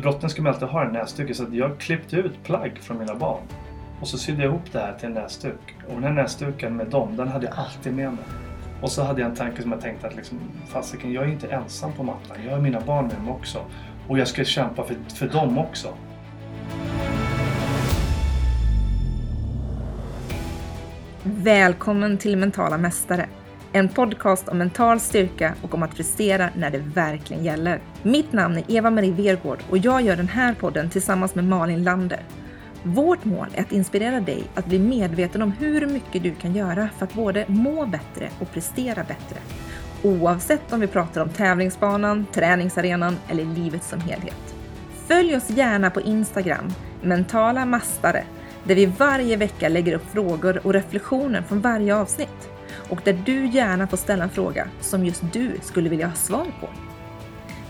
[0.00, 3.14] brottning ska man alltid ha en näsduk så att jag klippte ut plagg från mina
[3.14, 3.42] barn.
[4.00, 5.76] Och så sydde jag ihop det här till en näsduk.
[5.88, 8.24] Och den här näsduken med dem, den hade jag alltid med mig.
[8.82, 11.46] Och så hade jag en tanke som jag tänkte att liksom, fasiken, jag är inte
[11.46, 12.36] ensam på mattan.
[12.46, 13.58] Jag har mina barn med mig också.
[14.08, 15.88] Och jag ska kämpa för, för dem också.
[21.22, 23.26] Välkommen till Mentala Mästare.
[23.72, 27.80] En podcast om mental styrka och om att prestera när det verkligen gäller.
[28.02, 32.22] Mitt namn är Eva-Marie Vergård och jag gör den här podden tillsammans med Malin Lander.
[32.82, 36.88] Vårt mål är att inspirera dig att bli medveten om hur mycket du kan göra
[36.98, 39.38] för att både må bättre och prestera bättre.
[40.02, 44.54] Oavsett om vi pratar om tävlingsbanan, träningsarenan eller livet som helhet.
[45.06, 48.24] Följ oss gärna på Instagram, mentala mastare,
[48.64, 52.49] där vi varje vecka lägger upp frågor och reflektioner från varje avsnitt.
[52.90, 56.46] Och där du gärna får ställa en fråga som just du skulle vilja ha svar
[56.60, 56.68] på.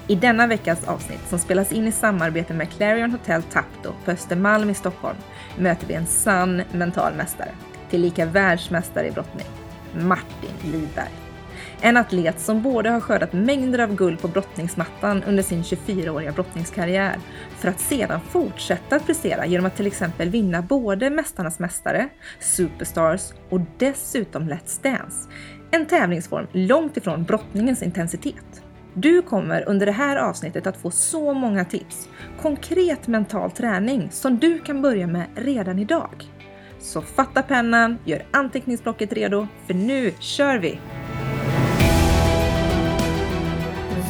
[0.06, 4.70] I denna veckas avsnitt, som spelas in i samarbete med Clarion Hotel Tapto på Östermalm
[4.70, 5.16] i Stockholm,
[5.58, 7.50] möter vi en sann mental mästare,
[7.90, 9.46] tillika världsmästare i brottning,
[9.94, 11.29] Martin Lidberg.
[11.82, 17.16] En atlet som både har skördat mängder av guld på brottningsmattan under sin 24-åriga brottningskarriär,
[17.58, 22.08] för att sedan fortsätta att prestera genom att till exempel vinna både Mästarnas Mästare,
[22.40, 25.28] Superstars och dessutom Let's Dance.
[25.70, 28.62] En tävlingsform långt ifrån brottningens intensitet.
[28.94, 32.08] Du kommer under det här avsnittet att få så många tips,
[32.42, 36.24] konkret mental träning som du kan börja med redan idag.
[36.78, 40.80] Så fatta pennan, gör anteckningsblocket redo, för nu kör vi!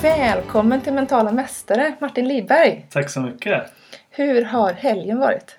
[0.03, 2.87] Välkommen till Mentala Mästare, Martin Lidberg!
[2.91, 3.63] Tack så mycket!
[4.11, 5.57] Hur har helgen varit?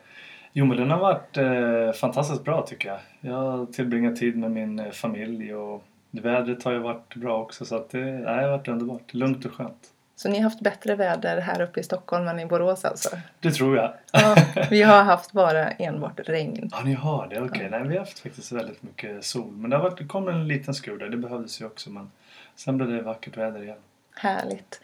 [0.54, 3.00] Jo men den har varit eh, fantastiskt bra tycker jag.
[3.22, 7.66] Jag har tillbringat tid med min eh, familj och vädret har ju varit bra också
[7.66, 9.14] så att det, nej, det har varit underbart.
[9.14, 9.88] Lugnt och skönt.
[10.16, 13.10] Så ni har haft bättre väder här uppe i Stockholm än i Borås alltså?
[13.40, 13.94] Det tror jag.
[14.14, 14.36] Ja,
[14.70, 16.70] vi har haft bara enbart regn.
[16.72, 17.36] Ja, ni har det.
[17.36, 17.50] Okej.
[17.50, 17.64] Okay.
[17.64, 17.70] Ja.
[17.70, 19.52] Nej, vi har haft faktiskt väldigt mycket sol.
[19.52, 21.10] Men det, har varit, det kom en liten skur där.
[21.10, 21.90] Det behövdes ju också.
[21.90, 22.12] Men
[22.56, 23.78] sen blev det vackert väder igen.
[24.16, 24.82] Härligt.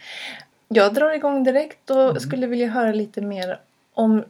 [0.68, 2.20] Jag drar igång direkt och mm.
[2.20, 3.60] skulle vilja höra lite mer
[3.94, 4.24] om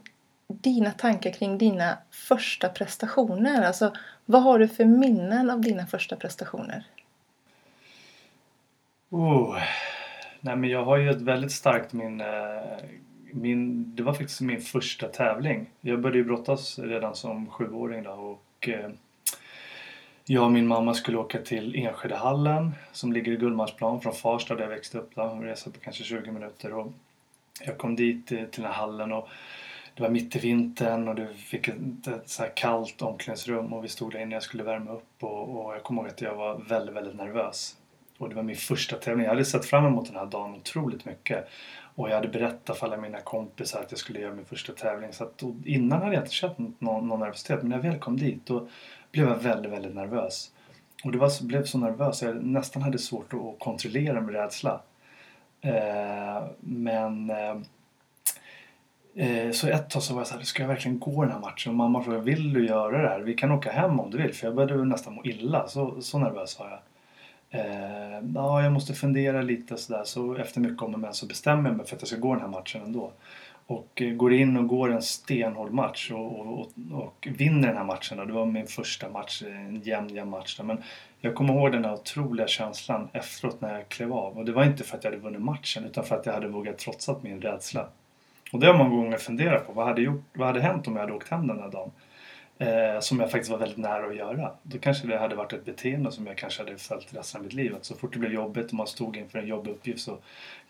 [0.48, 3.62] dina tankar kring dina första prestationer.
[3.62, 3.92] Alltså,
[4.24, 6.84] vad har du för minnen av dina första prestationer?
[9.10, 9.58] Oh.
[10.40, 12.62] Nej, men jag har ju ett väldigt starkt minne.
[13.32, 15.70] Min, det var faktiskt min första tävling.
[15.80, 18.90] Jag började ju brottas redan som sjuåring då, och eh,
[20.30, 24.62] jag och min mamma skulle åka till Enskedehallen som ligger i Gullmarsplan från Farsta där
[24.62, 25.10] jag växte upp.
[25.14, 25.22] Då.
[25.22, 26.74] En resa på kanske 20 minuter.
[26.74, 26.92] Och
[27.66, 29.28] jag kom dit eh, till den här hallen och
[29.94, 33.84] det var mitt i vintern och det fick ett, ett så här kallt omklädningsrum och
[33.84, 36.34] vi stod där inne jag skulle värma upp och, och jag kommer ihåg att jag
[36.34, 37.76] var väldigt, väldigt nervös.
[38.18, 39.24] Och det var min första tävling.
[39.24, 41.48] Jag hade sett fram emot den här dagen otroligt mycket.
[41.94, 45.12] Och jag hade berättat för alla mina kompisar att jag skulle göra min första tävling.
[45.12, 47.62] Så att, innan hade jag inte känt någon, någon nervositet.
[47.62, 48.68] Men när jag väl kom dit då
[49.12, 50.50] blev jag väldigt, väldigt nervös.
[51.04, 54.80] Och det var, blev så nervös att jag nästan hade svårt att kontrollera min rädsla.
[55.60, 57.56] Eh, men eh,
[59.14, 61.40] eh, så ett tag så var jag så här, ska jag verkligen gå den här
[61.40, 61.70] matchen?
[61.70, 63.20] Och mamma frågade, vill du göra det här?
[63.20, 64.34] Vi kan åka hem om du vill.
[64.34, 65.68] För jag började nästan må illa.
[65.68, 66.78] Så, så nervös var jag.
[67.50, 70.04] Eh, ja, jag måste fundera lite sådär.
[70.04, 72.34] Så efter mycket om och men så bestämmer jag mig för att jag ska gå
[72.34, 73.12] den här matchen ändå.
[73.68, 77.76] Och eh, går in och går en stenhård match och, och, och, och vinner den
[77.76, 78.18] här matchen.
[78.18, 78.24] Då.
[78.24, 80.56] Det var min första match, eh, en jämn, jämn match.
[80.56, 80.64] Då.
[80.64, 80.82] Men
[81.20, 84.38] jag kommer ihåg den här otroliga känslan efteråt när jag klev av.
[84.38, 86.48] Och det var inte för att jag hade vunnit matchen utan för att jag hade
[86.48, 87.88] vågat trotsat min rädsla.
[88.52, 89.72] Och det har man många gånger funderat på.
[89.72, 91.90] Vad hade, gjort, vad hade hänt om jag hade åkt hem den här dagen?
[92.58, 94.52] Eh, som jag faktiskt var väldigt nära att göra.
[94.62, 97.52] Då kanske det hade varit ett beteende som jag kanske hade följt resten av mitt
[97.52, 97.74] liv.
[97.74, 100.18] Att så fort det blev jobbigt och man stod inför en jobbig uppgift så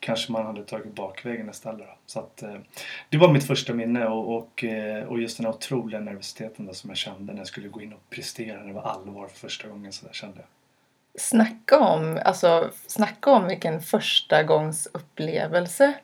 [0.00, 1.78] kanske man hade tagit bakvägen istället.
[1.78, 1.94] Då.
[2.06, 2.56] Så att, eh,
[3.08, 6.74] det var mitt första minne och, och, eh, och just den här otroliga nervositeten då
[6.74, 9.38] som jag kände när jag skulle gå in och prestera när det var allvar för
[9.38, 9.92] första gången.
[9.92, 10.46] Så där kände jag.
[11.20, 15.94] Snacka om, alltså, snacka om vilken första gångs upplevelse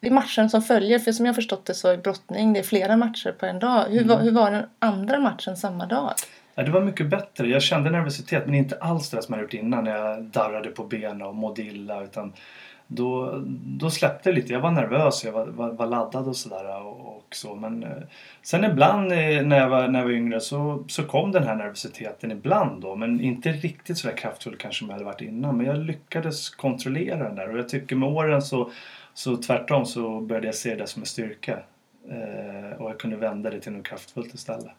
[0.00, 2.96] i matchen som följer, för som jag förstått det så är brottning, det är flera
[2.96, 3.84] matcher på en dag.
[3.88, 4.08] Hur, mm.
[4.08, 6.12] var, hur var den andra matchen samma dag?
[6.54, 7.46] Ja, det var mycket bättre.
[7.46, 10.84] Jag kände nervositet men inte alls det som jag gjort innan när jag darrade på
[10.84, 12.02] benen och mådde illa.
[12.02, 12.32] Utan
[12.86, 14.52] då, då släppte det lite.
[14.52, 16.86] Jag var nervös, jag var, var, var laddad och sådär.
[16.86, 17.54] Och, och, så.
[17.54, 17.90] Men eh,
[18.42, 21.54] sen ibland eh, när jag var, när jag var yngre så, så kom den här
[21.54, 22.96] nervositeten ibland då.
[22.96, 25.56] Men inte riktigt så där kraftfull kanske som jag hade varit innan.
[25.56, 27.50] Men jag lyckades kontrollera den där.
[27.50, 28.70] Och jag tycker med åren så
[29.18, 31.58] så tvärtom så började jag se det som en styrka.
[32.08, 34.72] Eh, och jag kunde vända det till något kraftfullt istället.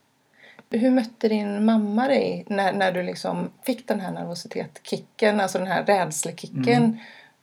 [0.69, 5.67] Hur mötte din mamma dig när, när du liksom fick den här nervositetskicken, alltså den
[5.67, 6.97] här rädslekicken?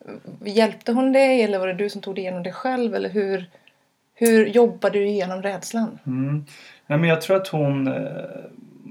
[0.05, 0.21] Mm.
[0.45, 2.95] Hjälpte hon dig eller var det du som tog dig igenom det själv?
[2.95, 3.51] Eller hur,
[4.15, 5.99] Hur jobbar du igenom rädslan?
[6.07, 6.45] Mm.
[6.87, 7.95] Nej, men jag tror att hon, eh,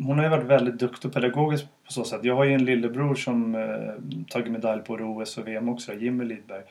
[0.06, 2.24] hon har ju varit väldigt duktig och pedagogisk på så sätt.
[2.24, 6.24] Jag har ju en lillebror som eh, tagit medalj på OS och VM också, Jimmy
[6.24, 6.62] Lidberg.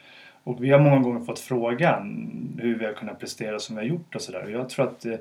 [0.44, 2.28] Och vi har många gånger fått frågan
[2.62, 4.48] hur vi har kunnat prestera som vi har gjort och sådär.
[4.48, 5.18] Jag tror att eh,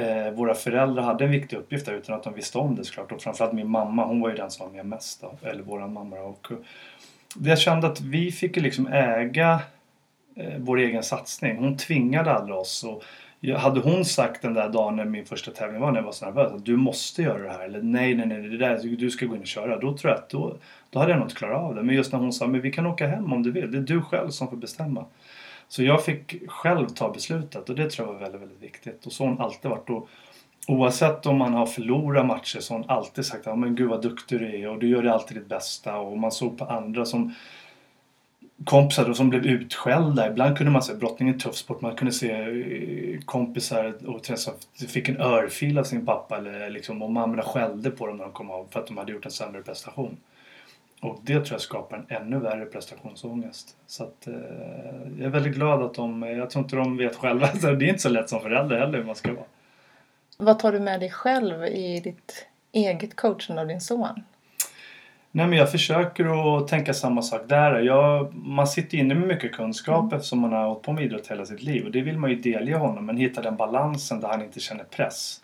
[0.00, 3.12] eh, våra föräldrar hade en viktig uppgift där utan att de visste om det såklart.
[3.12, 5.92] Och framförallt min mamma, hon var ju den som var med mest då, eller våran
[5.92, 6.16] mamma.
[6.16, 6.56] Och eh,
[7.44, 9.60] jag kände att vi fick ju liksom äga
[10.36, 11.56] eh, vår egen satsning.
[11.56, 12.84] Hon tvingade aldrig oss.
[12.84, 13.04] Och
[13.50, 16.24] hade hon sagt den där dagen när min första tävling var när jag var så
[16.24, 19.26] nervös att du måste göra det här eller nej, nej, nej, det där, du ska
[19.26, 19.78] gå in och köra.
[19.78, 20.56] Då tror jag att då,
[20.90, 21.82] då hade jag nog inte klarat av det.
[21.82, 23.72] Men just när hon sa men vi kan åka hem om du vill.
[23.72, 25.04] Det är du själv som får bestämma.
[25.68, 29.06] Så jag fick själv ta beslutet och det tror jag var väldigt, väldigt viktigt.
[29.06, 29.90] Och så har hon alltid varit.
[29.90, 30.08] Och
[30.68, 34.02] oavsett om man har förlorat matcher så har hon alltid sagt att men gud vad
[34.02, 35.98] duktig du är och du gör det alltid ditt bästa.
[35.98, 37.34] Och man såg på andra som
[38.64, 40.30] kompisar då som blev utskällda.
[40.30, 41.80] Ibland kunde man se brottning är tuff sport.
[41.80, 44.54] Man kunde se eh, kompisar och som
[44.88, 48.32] fick en örfil av sin pappa eller liksom, och mammorna skällde på dem när de
[48.32, 50.16] kom av för att de hade gjort en sämre prestation.
[51.00, 53.76] Och det tror jag skapar en ännu värre prestationsångest.
[53.86, 54.34] Så att, eh,
[55.18, 58.02] jag är väldigt glad att de, jag tror inte de vet själva, det är inte
[58.02, 59.44] så lätt som förälder heller hur man ska vara.
[60.38, 64.22] Vad tar du med dig själv i ditt eget coachande av din son?
[65.34, 67.80] Nej, men jag försöker att tänka samma sak där.
[67.80, 70.16] Jag, man sitter inne med mycket kunskap mm.
[70.16, 71.84] eftersom man har hållit på med idrott hela sitt liv.
[71.84, 73.06] Och det vill man ju delge honom.
[73.06, 75.40] Men hitta den balansen där han inte känner press.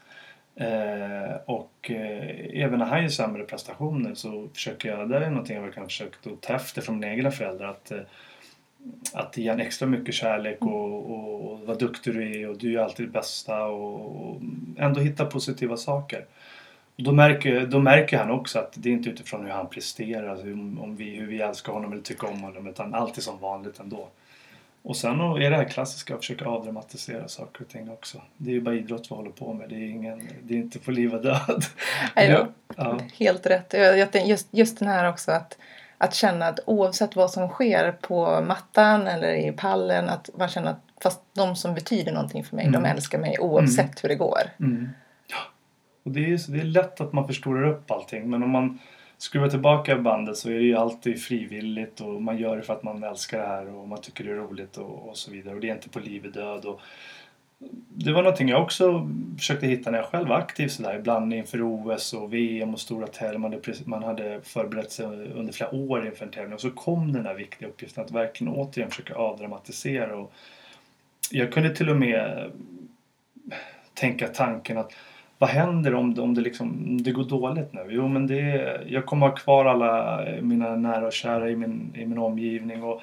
[0.56, 5.56] Eh, och eh, även när han gör sämre prestationer så försöker jag, det är någonting
[5.56, 7.68] jag verkligen försökt att ta efter från mina egna föräldrar.
[7.68, 8.00] Att, eh,
[9.12, 12.78] att ge en extra mycket kärlek och, och, och vad duktig du är och du
[12.78, 14.40] är alltid det bästa och, och
[14.78, 16.24] ändå hitta positiva saker.
[17.00, 20.46] Då märker, då märker han också att det är inte utifrån hur han presterar, alltså
[20.46, 24.08] om vi, hur vi älskar honom eller tycker om honom, utan alltid som vanligt ändå.
[24.82, 28.22] Och sen är det här klassiska att försöka avdramatisera saker och ting också.
[28.36, 30.78] Det är ju bara idrott vi håller på med, det är, ingen, det är inte
[30.78, 31.64] på liv och död.
[32.14, 32.98] Ja, ja.
[33.18, 33.74] Helt rätt.
[34.26, 35.58] Just, just den här också att,
[35.98, 40.70] att känna att oavsett vad som sker på mattan eller i pallen, att man känner
[40.70, 42.82] att fast de som betyder någonting för mig, mm.
[42.82, 43.94] de älskar mig oavsett mm.
[44.02, 44.42] hur det går.
[44.60, 44.88] Mm.
[46.08, 48.78] Och det är, det är lätt att man förstorar upp allting men om man
[49.18, 52.82] skruvar tillbaka bandet så är det ju alltid frivilligt och man gör det för att
[52.82, 55.54] man älskar det här och man tycker det är roligt och, och så vidare.
[55.54, 56.64] Och det är inte på liv och död.
[56.64, 56.80] Och
[57.88, 59.08] det var någonting jag också
[59.38, 60.98] försökte hitta när jag själv var aktiv sådär.
[60.98, 63.38] Ibland inför OS och VM och stora tävlingar.
[63.38, 67.12] Man hade, man hade förberett sig under flera år inför en tävling och så kom
[67.12, 70.16] den där viktiga uppgiften att verkligen återigen försöka avdramatisera.
[70.16, 70.32] Och
[71.30, 72.50] jag kunde till och med
[73.94, 74.92] tänka tanken att
[75.38, 77.86] vad händer om det, om det, liksom, det går dåligt nu?
[77.88, 82.06] Jo, men det, jag kommer ha kvar alla mina nära och kära i min, i
[82.06, 83.02] min omgivning och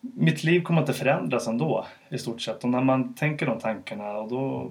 [0.00, 2.64] mitt liv kommer inte förändras ändå i stort sett.
[2.64, 4.70] Och när man tänker de tankarna och då,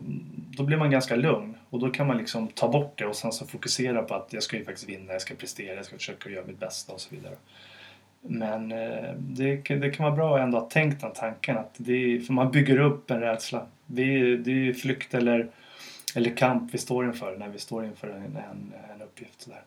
[0.57, 3.31] då blir man ganska lugn och då kan man liksom ta bort det och sen
[3.31, 6.29] så fokusera på att jag ska ju faktiskt vinna, jag ska prestera, jag ska försöka
[6.29, 7.35] göra mitt bästa och så vidare.
[8.21, 12.33] Men eh, det, det kan vara bra ändå att tänka den tanken att det, för
[12.33, 13.65] man bygger upp en rädsla.
[13.85, 15.47] Det är, det är flykt eller
[16.15, 19.41] eller kamp vi står inför när vi står inför en, en, en uppgift.
[19.41, 19.61] Sådär.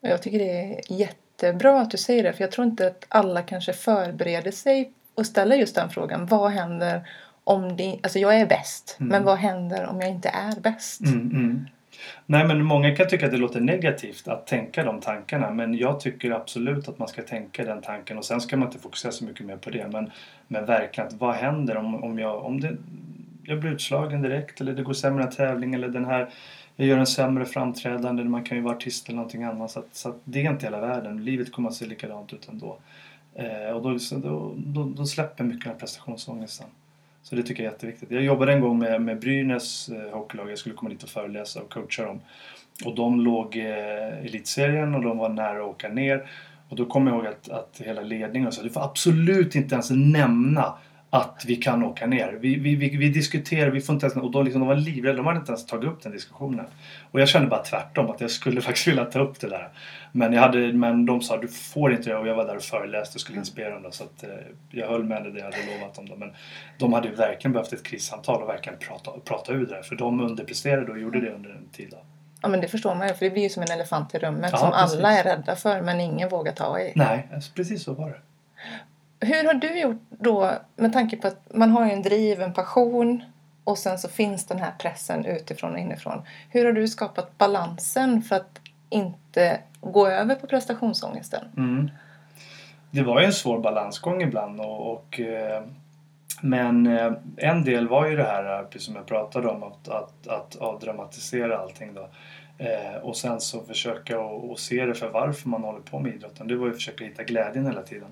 [0.00, 3.42] Jag tycker det är jättebra att du säger det för jag tror inte att alla
[3.42, 6.26] kanske förbereder sig och ställer just den frågan.
[6.26, 7.08] Vad händer
[7.44, 9.08] om det, alltså jag är bäst, mm.
[9.10, 11.00] men vad händer om jag inte är bäst?
[11.00, 11.66] Mm, mm.
[12.26, 16.00] Nej men många kan tycka att det låter negativt att tänka de tankarna men jag
[16.00, 19.24] tycker absolut att man ska tänka den tanken och sen ska man inte fokusera så
[19.24, 20.10] mycket mer på det men,
[20.48, 22.76] men verkligen att vad händer om, om, jag, om det
[23.48, 26.28] jag blir utslagen direkt eller det går sämre en tävling eller den här
[26.76, 29.70] jag gör en sämre framträdande, man kan ju vara artist eller någonting annat.
[29.70, 31.24] Så, att, så att det är inte hela världen.
[31.24, 32.78] Livet kommer att se likadant ut ändå.
[33.34, 36.66] Eh, och då, då, då, då, släpper mycket den här prestationsångesten.
[37.22, 38.10] Så det tycker jag är jätteviktigt.
[38.10, 40.50] Jag jobbade en gång med, med Brynäs eh, hockeylag.
[40.50, 42.20] Jag skulle komma dit och föreläsa och coacha dem.
[42.84, 46.30] Och de låg i eh, elitserien och de var nära att åka ner.
[46.68, 49.90] Och då kommer jag ihåg att, att hela ledningen sa du får absolut inte ens
[49.90, 50.74] nämna
[51.10, 52.38] att vi kan åka ner.
[52.40, 55.16] Vi, vi, vi, vi diskuterar, vi får inte ens, och de, liksom, de var livrädda,
[55.16, 56.66] de hade inte ens tagit upp den diskussionen.
[57.10, 59.68] Och jag kände bara tvärtom, att jag skulle faktiskt vilja ta upp det där.
[60.12, 62.62] Men, jag hade, men de sa du får inte det och jag var där och
[62.62, 63.92] föreläste och skulle inspirera dem.
[63.92, 64.30] Så att, eh,
[64.70, 66.08] jag höll med det jag hade lovat dem.
[66.08, 66.16] Då.
[66.16, 66.32] Men
[66.78, 69.82] de hade verkligen behövt ett krissamtal och verkligen prata, prata ur det.
[69.82, 71.88] För de underpresterade och gjorde det under en tid.
[71.90, 71.98] Då.
[72.42, 74.50] Ja men det förstår man ju för det blir ju som en elefant i rummet
[74.52, 74.98] ja, som precis.
[74.98, 76.92] alla är rädda för men ingen vågar ta i.
[76.96, 78.20] Nej, alltså, precis så var det.
[79.20, 82.52] Hur har du gjort då med tanke på att man har ju en driv, en
[82.52, 83.22] passion
[83.64, 86.22] och sen så finns den här pressen utifrån och inifrån.
[86.50, 88.60] Hur har du skapat balansen för att
[88.90, 91.44] inte gå över på prestationsångesten?
[91.56, 91.90] Mm.
[92.90, 95.62] Det var ju en svår balansgång ibland och, och eh,
[96.40, 99.88] men eh, en del var ju det här, eh, precis som jag pratade om, att,
[99.88, 102.08] att, att avdramatisera allting då.
[102.58, 106.48] Eh, och sen så försöka och, se det för varför man håller på med idrotten.
[106.48, 108.08] Det var ju att försöka hitta glädjen hela tiden.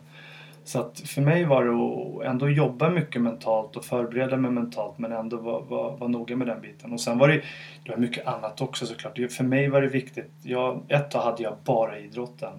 [0.66, 4.98] Så att för mig var det att ändå jobba mycket mentalt och förbereda mig mentalt
[4.98, 6.92] men ändå vara var, var noga med den biten.
[6.92, 7.42] Och sen var det,
[7.84, 9.32] det var mycket annat också såklart.
[9.32, 10.30] För mig var det viktigt.
[10.42, 12.52] Jag, ett tag hade jag bara idrotten.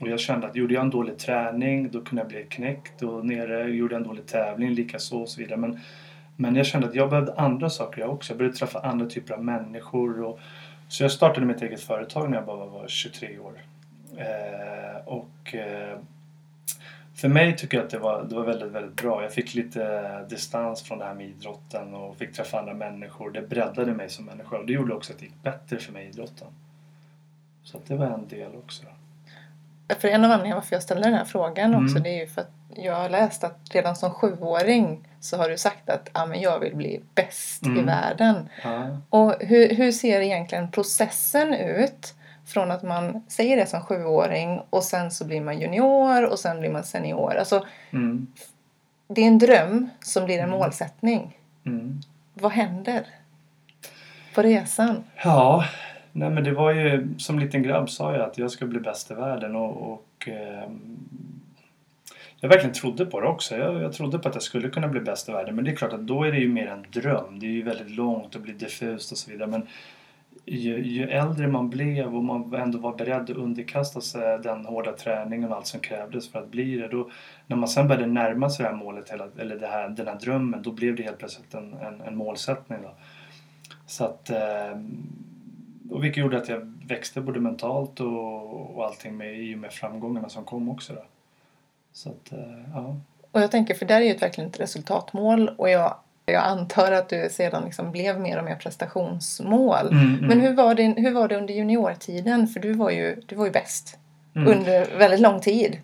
[0.00, 3.26] Och jag kände att gjorde jag en dålig träning då kunde jag bli knäckt och
[3.26, 5.58] nere gjorde jag en dålig tävling likaså och så vidare.
[5.58, 5.80] Men,
[6.36, 8.32] men jag kände att jag behövde andra saker jag också.
[8.32, 10.22] Jag började träffa andra typer av människor.
[10.22, 10.40] Och,
[10.88, 13.52] så jag startade mitt eget företag när jag bara var 23 år.
[14.16, 15.98] Eh, och eh,
[17.20, 19.22] för mig tycker jag att det var, det var väldigt, väldigt bra.
[19.22, 23.30] Jag fick lite distans från det här med idrotten och fick träffa andra människor.
[23.30, 26.04] Det breddade mig som människa och det gjorde också att det gick bättre för mig
[26.04, 26.46] i idrotten.
[27.64, 28.82] Så att det var en del också.
[29.98, 32.02] För en av anledningarna varför jag ställer den här frågan också mm.
[32.02, 35.58] det är ju för att jag har läst att redan som sjuåring så har du
[35.58, 37.78] sagt att ah, men jag vill bli bäst mm.
[37.78, 38.48] i världen.
[38.64, 38.98] Ja.
[39.08, 42.14] Och hur, hur ser egentligen processen ut?
[42.52, 46.60] Från att man säger det som sjuåring och sen så blir man junior och sen
[46.60, 47.34] blir man senior.
[47.34, 48.26] Alltså, mm.
[49.08, 50.58] Det är en dröm som blir en mm.
[50.58, 51.38] målsättning.
[51.66, 52.00] Mm.
[52.34, 53.06] Vad händer
[54.34, 55.04] på resan?
[55.24, 55.64] Ja,
[56.12, 59.10] nej men det var ju som liten grabb sa jag att jag ska bli bäst
[59.10, 60.70] i världen och, och eh,
[62.40, 63.56] jag verkligen trodde på det också.
[63.56, 65.76] Jag, jag trodde på att jag skulle kunna bli bäst i världen men det är
[65.76, 67.38] klart att då är det ju mer en dröm.
[67.38, 69.48] Det är ju väldigt långt och blir diffust och så vidare.
[69.48, 69.66] Men
[70.44, 74.92] ju, ju, äldre man blev och man ändå var beredd att underkasta sig den hårda
[74.92, 76.88] träningen och allt som krävdes för att bli det.
[76.88, 77.10] Då,
[77.46, 80.62] när man sen började närma sig det här målet, eller det här, den här drömmen,
[80.62, 82.78] då blev det helt plötsligt en, en, en målsättning.
[82.82, 82.90] Då.
[83.86, 84.80] Så att, eh,
[85.90, 89.72] och vilket gjorde att jag växte både mentalt och, och allting med, i och med
[89.72, 90.92] framgångarna som kom också.
[90.92, 91.04] Då.
[91.92, 92.96] Så att, eh, ja.
[93.30, 95.96] Och jag tänker, för där är ju verkligen ett resultatmål och jag
[96.30, 99.86] jag antar att du sedan liksom blev mer och mer prestationsmål.
[99.86, 100.26] Mm, mm.
[100.26, 102.46] Men hur var, det, hur var det under juniortiden?
[102.46, 103.98] För du var ju, du var ju bäst
[104.36, 104.48] mm.
[104.48, 105.78] under väldigt lång tid.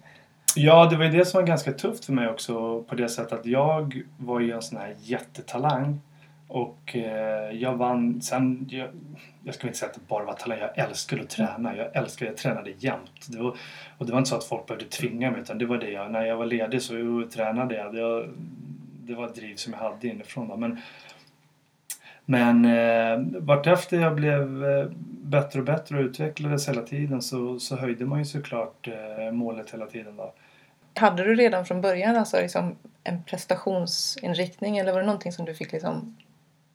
[0.57, 3.33] Ja, det var ju det som var ganska tufft för mig också på det sättet
[3.33, 6.01] att jag var ju en sån här jättetalang.
[6.49, 8.89] Och eh, jag vann, sen, jag,
[9.45, 11.77] jag ska inte säga att det bara var talang, jag älskade att träna.
[11.77, 13.27] Jag älskade, jag tränade jämt.
[13.29, 13.57] Det var,
[13.99, 16.11] och det var inte så att folk behövde tvinga mig utan det var det jag,
[16.11, 17.95] när jag var ledig så tränade jag.
[17.95, 18.29] jag
[19.07, 20.49] det var ett driv som jag hade inifrån.
[20.49, 20.57] Då.
[20.57, 20.81] Men,
[22.25, 24.87] men eh, vartefter jag blev eh,
[25.23, 29.71] bättre och bättre och utvecklades hela tiden så, så höjde man ju såklart eh, målet
[29.71, 30.17] hela tiden.
[30.17, 30.33] Då.
[30.95, 35.55] Hade du redan från början alltså liksom en prestationsinriktning eller var det någonting som du
[35.55, 36.17] fick liksom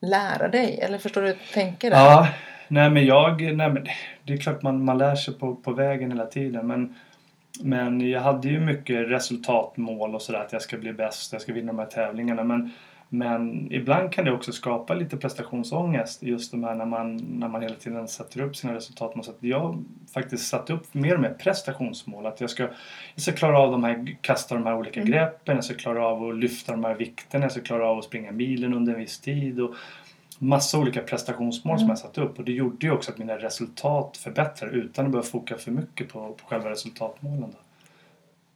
[0.01, 0.79] lära dig?
[0.81, 1.89] Eller förstår du hur jag tänker?
[1.89, 1.97] Där?
[1.97, 2.27] Ja,
[2.67, 3.88] nej men jag, nej men
[4.23, 6.95] det är klart man, man lär sig på, på vägen hela tiden men
[7.60, 11.53] men jag hade ju mycket resultatmål och sådär att jag ska bli bäst, jag ska
[11.53, 12.43] vinna de här tävlingarna.
[12.43, 12.72] Men,
[13.10, 17.62] men ibland kan det också skapa lite prestationsångest just de här när man, när man
[17.62, 19.25] hela tiden sätter upp sina resultatmål.
[19.25, 22.25] Så att jag faktiskt satt upp mer och mer prestationsmål.
[22.25, 22.63] Att jag ska,
[23.13, 25.12] jag ska klara av de här, kasta de här olika mm.
[25.12, 28.05] greppen, jag ska klara av att lyfta de här vikterna, jag ska klara av att
[28.05, 29.60] springa milen under en viss tid.
[29.60, 29.75] Och,
[30.41, 31.79] massa olika prestationsmål mm.
[31.79, 35.12] som jag satt upp och det gjorde ju också att mina resultat förbättrade utan att
[35.12, 37.41] behöva foka för mycket på, på själva resultatmålen.
[37.51, 37.57] Då.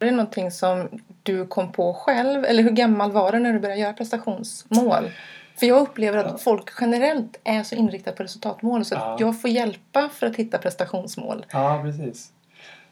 [0.05, 0.87] Är det någonting som
[1.23, 5.11] du kom på själv eller hur gammal var du när du började göra prestationsmål?
[5.55, 6.37] För jag upplever att ja.
[6.37, 9.17] folk generellt är så inriktade på resultatmål så ja.
[9.19, 11.45] jag får hjälpa för att hitta prestationsmål.
[11.49, 12.31] Ja, precis.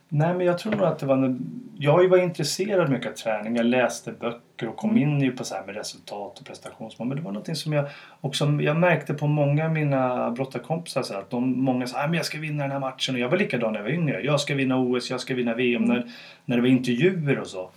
[0.10, 1.39] Nej, men jag tror nog att det var...
[1.77, 3.55] Jag var intresserad mycket av träning.
[3.55, 5.03] Jag läste böcker och kom mm.
[5.03, 7.07] in ju på så här med resultat och prestationsmål.
[7.07, 7.86] Men det var någonting som jag
[8.22, 12.25] också jag märkte på många av mina brottarkompisar så att de, många sa att jag
[12.25, 13.15] ska vinna den här matchen.
[13.15, 14.22] Och jag var likadan när jag var yngre.
[14.22, 15.83] Jag ska vinna OS, jag ska vinna VM.
[15.83, 15.95] Mm.
[15.95, 16.12] När,
[16.45, 17.69] när det var intervjuer och så.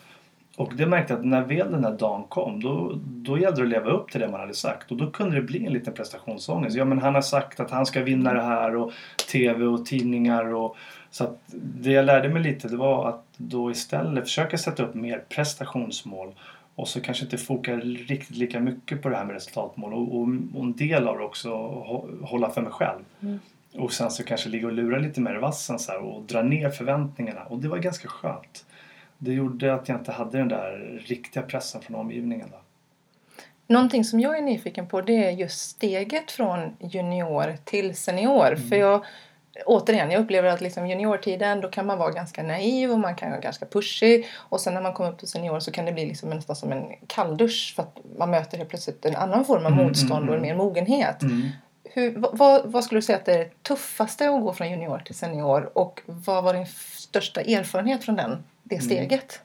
[0.56, 3.68] Och det märkte att när väl den här dagen kom då, då gällde det att
[3.68, 4.90] leva upp till det man hade sagt.
[4.90, 6.76] Och då kunde det bli en liten prestationsångest.
[6.76, 8.92] Ja men han har sagt att han ska vinna det här och
[9.32, 10.76] TV och tidningar och
[11.16, 15.24] så det jag lärde mig lite det var att då istället försöka sätta upp mer
[15.28, 16.34] prestationsmål
[16.74, 20.16] och så kanske inte foka riktigt lika mycket på det här med resultatmål och,
[20.54, 21.50] och, en del av det också
[22.22, 23.04] hålla för mig själv.
[23.20, 23.38] Mm.
[23.74, 26.70] Och sen så kanske ligga och lura lite mer i vassen så och dra ner
[26.70, 28.64] förväntningarna och det var ganska skönt.
[29.18, 32.48] Det gjorde att jag inte hade den där riktiga pressen från omgivningen.
[32.50, 32.58] Då.
[33.66, 38.46] Någonting som jag är nyfiken på det är just steget från junior till senior.
[38.46, 38.68] Mm.
[38.68, 39.04] För jag
[39.66, 43.30] återigen, jag upplever att liksom juniortiden då kan man vara ganska naiv och man kan
[43.30, 46.06] vara ganska pushig och sen när man kommer upp till senior så kan det bli
[46.06, 49.72] liksom nästan som en kalldusch för att man möter helt plötsligt en annan form av
[49.72, 50.56] mm, motstånd mm, och en mm.
[50.56, 51.22] mer mogenhet.
[51.22, 51.48] Mm.
[51.84, 54.98] Hur, vad, vad, skulle du säga att det är det tuffaste att gå från junior
[54.98, 59.40] till senior och vad var din största erfarenhet från den, det steget?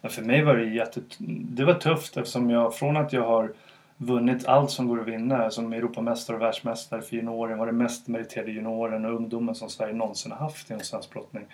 [0.00, 1.00] Men för mig var det jätte...
[1.18, 3.52] Det var tufft eftersom jag från att jag har
[3.96, 8.08] vunnit allt som går att vinna som Europamästare och världsmästare för junioren var det mest
[8.08, 11.44] meriterade junioren och ungdomen som Sverige någonsin har haft inom svensk brottning.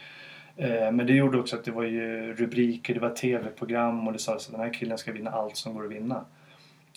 [0.56, 4.18] Eh, men det gjorde också att det var ju rubriker, det var tv-program och det
[4.18, 6.24] sades att den här killen ska vinna allt som går att vinna.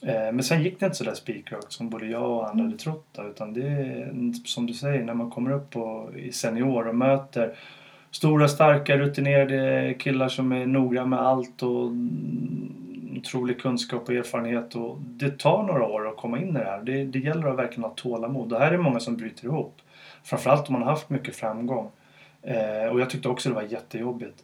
[0.03, 2.77] Eh, men sen gick det inte så där spikrakt som både jag och andra hade
[2.77, 3.19] trott.
[3.29, 4.13] Utan det är
[4.45, 7.55] som du säger, när man kommer upp på, i senior och möter
[8.11, 11.91] stora, starka, rutinerade killar som är noggranna med allt och
[13.17, 14.75] otrolig kunskap och erfarenhet.
[14.75, 16.81] Och det tar några år att komma in i det här.
[16.81, 18.49] Det, det gäller att verkligen ha tålamod.
[18.49, 19.81] Det här är många som bryter ihop.
[20.23, 21.91] Framförallt om man har haft mycket framgång.
[22.41, 24.43] Eh, och jag tyckte också det var jättejobbigt.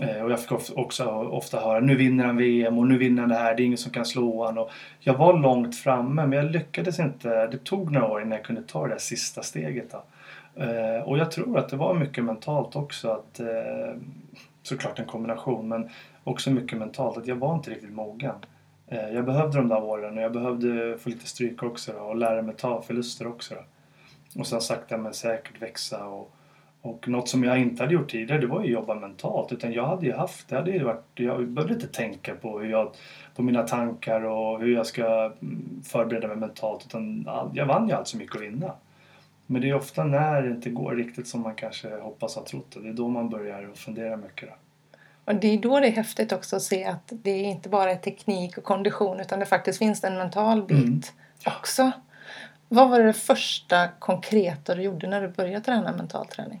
[0.00, 3.28] Eh, och jag fick också ofta höra nu vinner han VM och nu vinner han
[3.28, 4.64] det här, det är ingen som kan slå honom.
[4.64, 7.46] Och jag var långt framme men jag lyckades inte.
[7.46, 9.90] Det tog några år innan jag kunde ta det där sista steget.
[9.90, 10.02] Då.
[10.62, 13.10] Eh, och jag tror att det var mycket mentalt också.
[13.10, 13.94] att eh,
[14.62, 15.88] Såklart en kombination men
[16.24, 17.18] också mycket mentalt.
[17.18, 18.34] Att jag var inte riktigt mogen.
[18.86, 22.16] Eh, jag behövde de där åren och jag behövde få lite stryk också då, och
[22.16, 23.54] lära mig ta förluster också.
[23.54, 24.40] Då.
[24.40, 26.36] Och sen sakta men säkert växa och
[26.82, 29.52] och något som jag inte hade gjort tidigare det var att jobba mentalt.
[29.52, 32.70] Utan jag hade ju haft, det hade ju varit, jag behövde inte tänka på, hur
[32.70, 32.94] jag,
[33.36, 36.86] på mina tankar och hur jag ska mm, förbereda mig mentalt.
[36.86, 38.72] Utan jag vann ju allt så mycket att vinna.
[39.50, 42.70] Men det är ofta när det inte går riktigt som man kanske hoppas ha trott
[42.70, 42.80] det.
[42.80, 44.48] Det är då man börjar fundera mycket.
[44.48, 44.54] Då.
[45.24, 47.90] Och det är då det är häftigt också att se att det är inte bara
[47.90, 51.00] är teknik och kondition utan det faktiskt finns en mental bit mm.
[51.58, 51.92] också.
[52.68, 56.60] Vad var det första konkreta du gjorde när du började träna mental träning?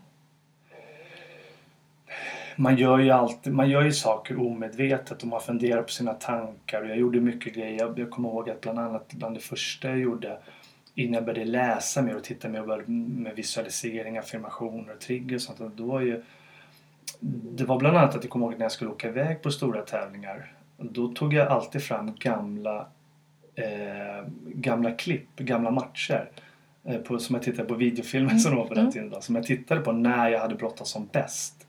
[2.60, 6.84] man gör ju alltid, man gör ju saker omedvetet och man funderar på sina tankar.
[6.84, 7.78] Jag gjorde mycket grejer.
[7.78, 10.38] Jag, jag kommer ihåg att bland annat bland det första jag gjorde
[11.02, 15.76] innan jag började läsa mer och titta mer med visualisering, affirmationer och triggers och sånt.
[15.76, 16.22] Då var ju,
[17.20, 19.82] det var bland annat att jag kommer ihåg när jag skulle åka iväg på stora
[19.82, 20.52] tävlingar.
[20.76, 22.86] Då tog jag alltid fram gamla,
[23.54, 26.30] eh, gamla klipp, gamla matcher.
[26.84, 28.92] Eh, på, som jag tittade på videofilmer som var på den mm.
[28.92, 29.10] tiden.
[29.10, 31.66] Då, som jag tittade på när jag hade brottats som bäst.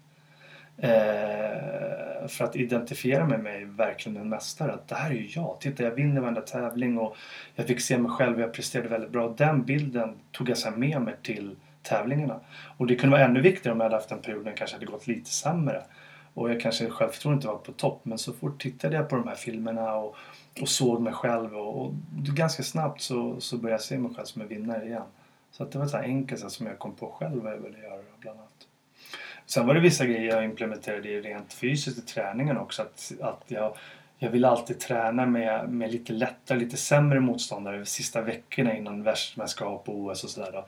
[0.82, 4.74] Eh, för att identifiera mig med verkligen en mästare.
[4.74, 5.58] Att det här är ju jag.
[5.60, 7.16] Titta, jag vinner varenda tävling och
[7.56, 9.34] jag fick se mig själv och jag presterade väldigt bra.
[9.38, 12.40] Den bilden tog jag sen med mig till tävlingarna.
[12.78, 14.76] Och det kunde vara ännu viktigare om jag hade haft en period när det kanske
[14.76, 15.84] hade gått lite sämre.
[16.34, 18.00] Och jag kanske självförtroende inte var på topp.
[18.04, 20.16] Men så fort tittade jag på de här filmerna och,
[20.62, 24.26] och såg mig själv och, och ganska snabbt så, så började jag se mig själv
[24.26, 25.04] som en vinnare igen.
[25.52, 28.02] Så att det var så enkelt som jag kom på själv vad jag ville göra
[28.20, 28.68] bland annat.
[29.54, 32.82] Sen var det vissa grejer jag implementerade rent fysiskt i träningen också.
[32.82, 33.78] Att, att jag,
[34.18, 39.90] jag vill alltid träna med, med lite lättare, lite sämre motståndare sista veckorna innan världsmästerskap
[39.90, 40.64] och OS och sådär.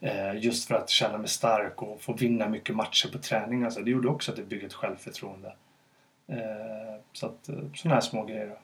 [0.00, 3.64] Eh, just för att känna mig stark och få vinna mycket matcher på träning.
[3.64, 5.52] Alltså, det gjorde också att det byggde ett självförtroende.
[6.28, 8.46] Eh, så att, eh, sådana här små grejer.
[8.46, 8.58] Då.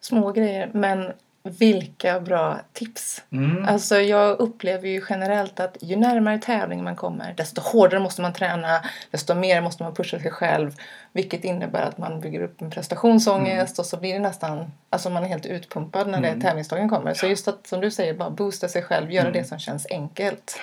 [0.00, 3.22] Små grejer, men vilka bra tips!
[3.30, 3.64] Mm.
[3.64, 8.32] Alltså jag upplever ju generellt att ju närmare tävling man kommer desto hårdare måste man
[8.32, 10.74] träna, desto mer måste man pusha sig själv.
[11.12, 13.82] Vilket innebär att man bygger upp en prestationsångest mm.
[13.82, 16.38] och så blir det nästan, alltså man är helt utpumpad när mm.
[16.38, 17.14] det tävlingsdagen kommer.
[17.14, 19.42] Så just att som du säger, bara boosta sig själv, göra mm.
[19.42, 20.60] det som känns enkelt.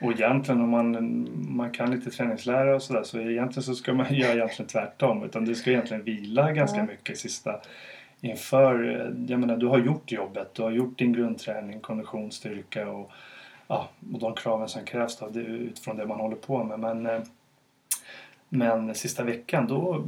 [0.00, 4.06] Och egentligen om man, man kan lite träningslära och sådär så egentligen så ska man
[4.14, 5.24] göra egentligen tvärtom.
[5.24, 7.60] Utan du ska egentligen vila ganska mycket sista
[8.20, 8.82] inför,
[9.28, 13.10] jag menar du har gjort jobbet, du har gjort din grundträning, kondition, styrka och,
[13.68, 16.78] ja, och de kraven som krävs då, det utifrån det man håller på med.
[16.80, 17.20] Men, eh,
[18.48, 20.04] men sista veckan då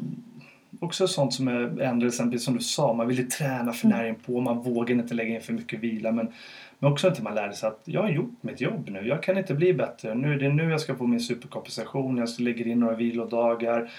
[0.81, 4.62] också sånt som är ändrades, som du sa, man ville träna för nära på, man
[4.62, 6.12] vågade inte lägga in för mycket vila.
[6.12, 6.33] Men,
[6.79, 9.38] men också att man lärde sig att jag har gjort mitt jobb nu, jag kan
[9.38, 10.14] inte bli bättre.
[10.14, 13.90] Nu är det nu jag ska få min superkompensation, jag lägger in några vilodagar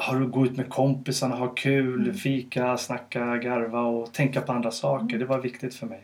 [0.00, 2.14] har gå ut med kompisarna, ha kul, mm.
[2.14, 5.06] fika, snacka, garva och tänka på andra saker.
[5.06, 5.18] Mm.
[5.18, 6.00] Det var viktigt för mig.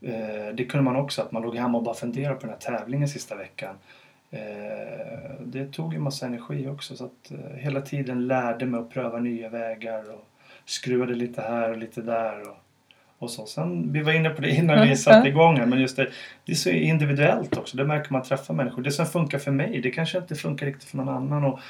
[0.00, 2.78] Eh, det kunde man också, att man låg hemma och bara funderade på den här
[2.78, 3.74] tävlingen sista veckan.
[4.30, 4.40] Eh,
[5.40, 9.18] det tog en massa energi också så att eh, hela tiden lärde mig att pröva
[9.18, 10.28] nya vägar och
[10.64, 12.40] skruvade lite här och lite där.
[12.48, 12.56] Och,
[13.18, 13.46] och så.
[13.46, 16.10] Sen, vi var inne på det innan vi satte igång här, men just det,
[16.44, 17.76] det är så individuellt också.
[17.76, 18.82] Det märker man träffar människor.
[18.82, 21.44] Det som funkar för mig, det kanske inte funkar riktigt för någon annan.
[21.44, 21.60] Och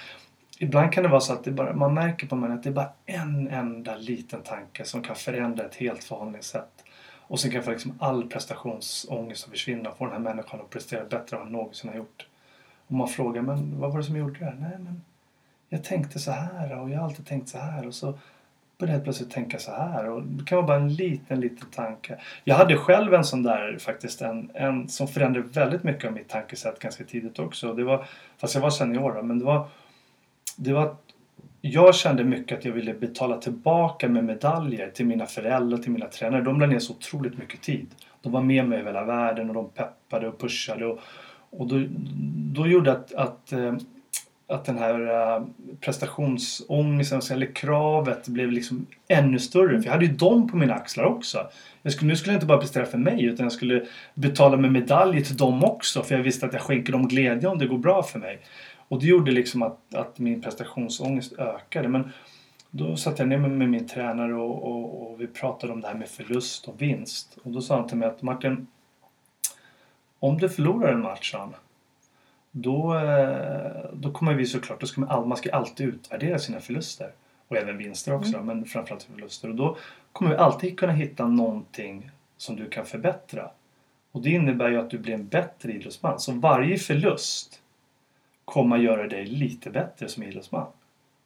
[0.59, 2.73] Ibland kan det vara så att det bara, man märker på mig att det är
[2.73, 6.85] bara en enda liten tanke som kan förändra ett helt förhållningssätt.
[7.29, 10.71] Och sen kan få liksom all prestationsångest att försvinna och få den här människan att
[10.71, 12.27] prestera bättre än vad någonsin har gjort.
[12.87, 14.55] Och man frågar, men vad var det som gjorde det?
[14.61, 15.03] Nej, men
[15.69, 18.19] jag tänkte så här och jag har alltid tänkt så här och så
[18.79, 20.09] började jag plötsligt tänka så här.
[20.09, 22.19] Och det kan vara bara en liten, liten tanke.
[22.45, 26.29] Jag hade själv en sån där faktiskt, en, en som förändrade väldigt mycket av mitt
[26.29, 27.75] tankesätt ganska tidigt också.
[27.75, 28.07] Det var,
[28.38, 29.69] fast jag var senior men det var
[30.57, 31.03] det var att
[31.61, 36.07] jag kände mycket att jag ville betala tillbaka med medaljer till mina föräldrar, till mina
[36.07, 36.42] tränare.
[36.42, 37.87] De lade ner så otroligt mycket tid.
[38.23, 40.87] De var med mig över hela världen och de peppade och pushade.
[40.87, 40.99] Och,
[41.51, 41.85] och då,
[42.55, 43.75] då gjorde att, att, eh,
[44.49, 45.45] att den här eh,
[45.81, 49.81] prestationsångesten, alltså, eller kravet, blev liksom ännu större.
[49.81, 51.47] För jag hade ju dem på mina axlar också.
[51.83, 54.73] Jag skulle, nu skulle jag inte bara prestera för mig utan jag skulle betala med
[54.73, 56.03] medaljer till dem också.
[56.03, 58.38] För jag visste att jag skänker dem glädje om det går bra för mig.
[58.88, 61.88] Och det gjorde liksom att, att min prestationsångest ökade.
[61.88, 62.12] Men
[62.70, 65.88] då satte jag ner mig med min tränare och, och, och, vi pratade om det
[65.88, 67.38] här med förlust och vinst.
[67.42, 68.66] Och då sa han till mig att Martin,
[70.18, 71.35] om du förlorar en match,
[72.51, 77.11] då, eh, då kommer vi såklart, då ska man, man ska alltid utvärdera sina förluster.
[77.49, 78.46] Och även vinster också, mm.
[78.46, 79.49] men framförallt förluster.
[79.49, 79.77] Och då
[80.12, 83.51] kommer vi alltid kunna hitta någonting som du kan förbättra.
[84.12, 86.20] Och det innebär ju att du blir en bättre idrottsman.
[86.20, 87.62] Så varje förlust
[88.57, 90.66] kommer att göra dig lite bättre som idrottsman.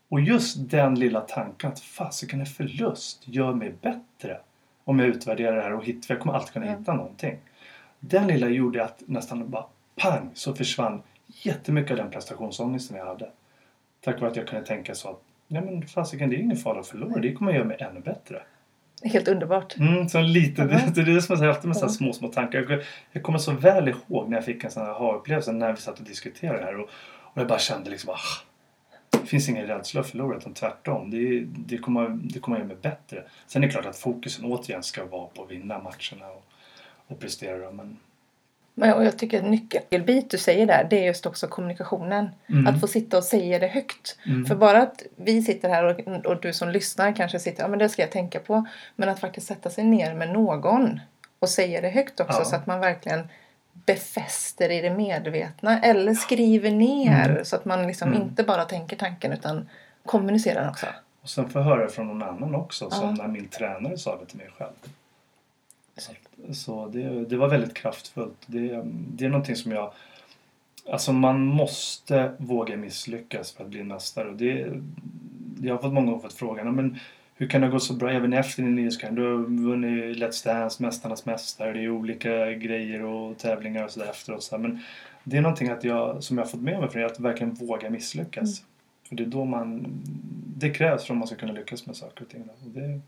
[0.09, 4.41] Och just den lilla tanken att fasiken en förlust gör mig bättre
[4.85, 7.39] om jag utvärderar det här och hittar, jag kommer alltid kunna hitta någonting.
[8.01, 9.65] Den lilla gjorde att nästan bara
[9.97, 13.31] pang så försvann jättemycket av den prestationsångesten jag hade.
[14.01, 16.81] Tack vare att jag kunde tänka så att ja men fasiken det är ingen fara
[16.81, 18.43] att förlora, det kommer att göra mig ännu bättre.
[19.03, 19.77] Helt underbart.
[19.77, 21.89] Mm, så lite, det, det är det som jag säger alltid med ja.
[21.89, 22.67] små, små tankar.
[22.69, 25.81] Jag, jag kommer så väl ihåg när jag fick en sån här aha-upplevelse när vi
[25.81, 26.81] satt och diskuterade det här.
[26.81, 26.91] Och,
[27.33, 28.51] och jag bara kände liksom ah,
[29.11, 31.11] det finns ingen rädsla att förlora utan tvärtom.
[31.11, 33.25] Det, det, kommer, det kommer göra mig bättre.
[33.47, 36.45] Sen är det klart att fokusen återigen ska vara på att vinna matcherna och,
[37.07, 37.71] och prestera.
[37.71, 37.97] Men...
[38.75, 42.29] Men, och jag tycker att nyckelbit du säger där, det är just också kommunikationen.
[42.49, 42.67] Mm.
[42.67, 44.19] Att få sitta och säga det högt.
[44.27, 44.47] Mm.
[44.47, 47.79] För bara att vi sitter här och, och du som lyssnar kanske sitter, ja men
[47.79, 48.67] det ska jag tänka på.
[48.97, 51.01] Men att faktiskt sätta sig ner med någon
[51.39, 52.45] och säga det högt också ja.
[52.45, 53.29] så att man verkligen
[53.87, 57.45] befäster i det medvetna eller skriver ner mm.
[57.45, 58.23] så att man liksom mm.
[58.23, 59.69] inte bara tänker tanken utan
[60.05, 60.87] kommunicerar den också.
[61.23, 62.97] Och sen få höra från någon annan också ja.
[62.97, 64.73] som när min tränare sa det till mig själv.
[65.97, 66.13] Så,
[66.55, 68.39] så det, det var väldigt kraftfullt.
[68.47, 69.93] Det, det är någonting som jag
[70.91, 74.29] Alltså man måste våga misslyckas för att bli mästare.
[74.29, 74.73] Och det,
[75.63, 76.99] jag har fått många gånger fått frågan men
[77.41, 79.17] hur kan det gå så bra även efter din nyhetskarriär?
[79.17, 84.11] Du har vunnit Let's Dance, Mästarnas Mästare, det är olika grejer och tävlingar och sådär
[84.11, 84.43] efteråt.
[84.43, 84.83] Så men
[85.25, 87.55] det är någonting att jag, som jag har fått med mig från det, att verkligen
[87.55, 88.61] våga misslyckas.
[88.61, 88.69] Mm.
[89.09, 89.87] För det är då man,
[90.57, 92.43] det krävs för att man ska kunna lyckas med saker och ting.
[92.43, 93.01] Och det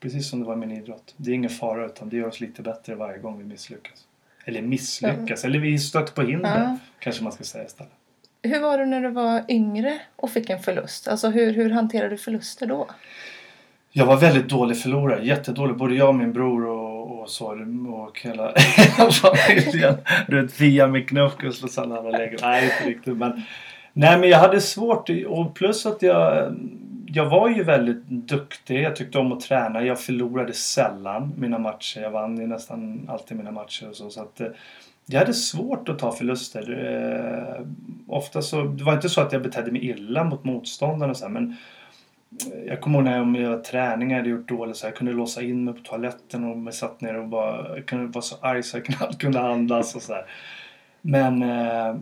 [0.00, 1.14] precis som det var i min idrott.
[1.16, 4.06] Det är ingen fara utan det gör oss lite bättre varje gång vi misslyckas.
[4.44, 5.50] Eller misslyckas, mm.
[5.50, 6.76] eller vi stöter på hinder ja.
[6.98, 7.92] kanske man ska säga istället.
[8.42, 11.08] Hur var du när du var yngre och fick en förlust?
[11.08, 12.88] Alltså hur, hur hanterade du förluster då?
[13.92, 15.76] Jag var väldigt dålig förlorare, jättedålig.
[15.76, 17.46] Både jag och min bror och, och så
[17.88, 18.52] och hela
[19.12, 19.94] familjen.
[20.28, 22.38] Du vet, Fia med knuffkus och sådana andra lägen.
[22.42, 23.42] Nej, inte riktigt men.
[23.92, 26.54] Nej men jag hade svårt och plus att jag
[27.12, 28.82] jag var ju väldigt duktig.
[28.82, 29.84] Jag tyckte om att träna.
[29.84, 32.00] Jag förlorade sällan mina matcher.
[32.00, 34.10] Jag vann ju nästan alltid mina matcher och så.
[34.10, 34.46] så att, eh,
[35.06, 36.84] jag hade svårt att ta förluster.
[36.86, 37.66] Eh,
[38.08, 41.32] ofta så, det var inte så att jag betedde mig illa mot motståndarna så här,
[41.32, 41.56] men
[42.66, 45.64] jag kommer ihåg när jag med träning hade gjort dåligt så jag kunde låsa in
[45.64, 48.76] mig på toaletten och mig satt ner och bara, jag kunde vara så arg så
[48.76, 50.26] jag knappt kunde andas och så här.
[51.00, 51.96] Men, eh,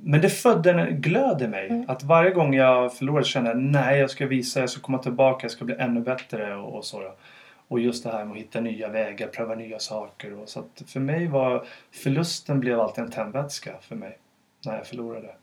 [0.00, 1.68] men det födde en glöd i mig.
[1.68, 1.84] Mm.
[1.88, 5.44] Att varje gång jag förlorade kände jag nej jag ska visa, jag ska komma tillbaka,
[5.44, 7.00] jag ska bli ännu bättre och, och så.
[7.00, 7.14] Då.
[7.68, 10.32] Och just det här med att hitta nya vägar, pröva nya saker.
[10.34, 14.18] Och så att för mig var förlusten blev alltid en tändvätska för mig
[14.66, 15.34] när jag förlorade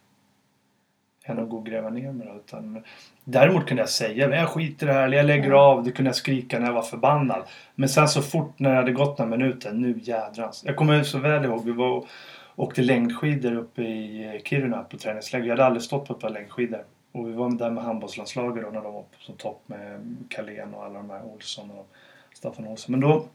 [1.24, 2.28] än att gå och gräva ner mig.
[2.36, 2.84] Utan,
[3.32, 5.84] däremot kunde jag säga jag skiter i det här, jag lägger av.
[5.84, 7.44] Det kunde jag skrika när jag var förbannad.
[7.76, 10.64] Men sen så fort när det hade gått några minuter, nu jädrans.
[10.66, 12.08] Jag kommer så väl ihåg, vi var och
[12.56, 15.46] åkte längdskidor uppe i Kiruna på träningsläger.
[15.46, 16.84] Jag hade aldrig stått på ett par längdskidor.
[17.12, 20.86] Och vi var där med handbollslandslaget då när de var på topp med Carlén och
[20.86, 21.90] alla de här Olsson och
[22.34, 22.92] Staffan Olsson.
[22.92, 23.26] Men då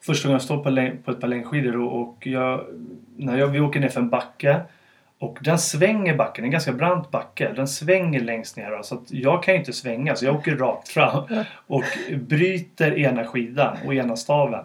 [0.00, 2.66] Första gången jag stod på, på ett par längdskidor och, och jag,
[3.16, 4.60] när jag, vi åker ner för en backe
[5.22, 7.52] och den svänger backen, en ganska brant backe.
[7.56, 8.82] Den svänger längst ner.
[8.82, 11.24] Så att jag kan ju inte svänga så jag åker rakt fram.
[11.66, 11.84] Och
[12.16, 14.64] bryter ena skidan och ena staven.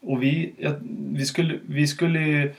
[0.00, 0.52] Och vi,
[1.12, 2.54] vi skulle, vi skulle ju...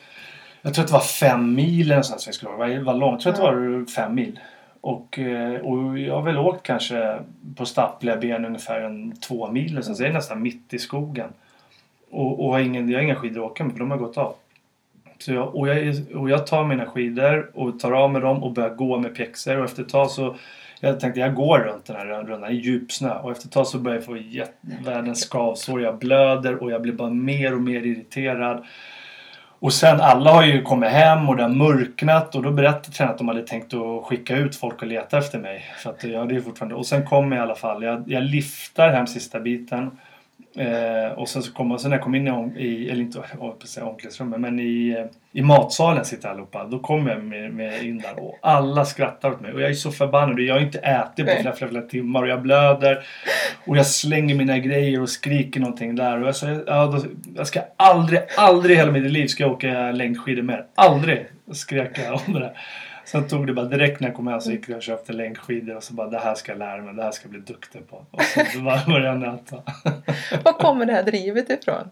[0.62, 2.65] Jag tror att det var fem mil eller så vi skulle åka.
[2.65, 3.26] Det var långt.
[3.26, 4.39] Jag tror att det var fem mil.
[4.82, 7.19] Och, eh, och jag har väl åkt kanske
[7.56, 9.84] på stappliga ben ungefär en två mil.
[9.84, 11.30] Så det är nästan mitt i skogen.
[12.12, 14.17] Och, och har ingen, jag har inga skidor att åka med för de har gått
[14.17, 14.36] av.
[15.19, 18.51] Så jag, och, jag, och jag tar mina skidor och tar av mig dem och
[18.51, 20.36] börjar gå med pjäxor och efter ett tag så
[20.80, 23.67] jag tänkte jag går runt den här rundan i djup snö och efter ett tag
[23.67, 24.17] så börjar jag få
[24.86, 25.82] världens skavsår.
[25.82, 28.65] Jag blöder och jag blir bara mer och mer irriterad.
[29.60, 33.13] Och sen alla har ju kommit hem och det har mörknat och då berättade tränaren
[33.13, 35.65] att de hade tänkt att skicka ut folk och leta efter mig.
[35.77, 36.75] För att jag hade fortfarande...
[36.75, 37.84] Och sen kom jag i alla fall.
[37.84, 39.91] Jag, jag liftar hem sista biten.
[40.57, 43.81] Eh, och sen så kom sen när jag kom in i, i eller inte i
[43.81, 46.65] omklädningsrummet, men i, i matsalen sitter allihopa.
[46.65, 49.53] Då kom jag med, med in där och alla skrattar åt mig.
[49.53, 50.39] Och jag är så förbannad.
[50.39, 53.03] Jag har inte ätit på flera, flera, flera timmar och jag blöder.
[53.65, 56.21] Och jag slänger mina grejer och skriker någonting där.
[56.21, 57.03] Och jag sa, ja, då,
[57.35, 60.65] jag ska aldrig, aldrig i hela mitt liv ska jag åka längdskidor mer.
[60.75, 61.25] Aldrig!
[61.51, 62.57] Skrek jag om det där.
[63.07, 65.75] Sen tog det bara direkt när jag kom hem så gick jag och köpte längdskidor
[65.75, 67.89] och så bara det här ska jag lära mig, det här ska jag bli duktig
[67.89, 68.05] på.
[68.11, 69.55] Och så började jag nöta.
[70.43, 71.89] Var kommer det här drivet ifrån?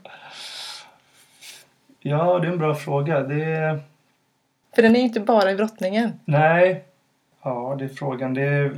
[1.99, 3.19] Ja, det är en bra fråga.
[3.19, 3.79] Det
[4.75, 6.11] För den är ju inte bara i brottningen.
[6.25, 6.83] Nej.
[7.43, 8.33] Ja, det är frågan.
[8.33, 8.77] Det är...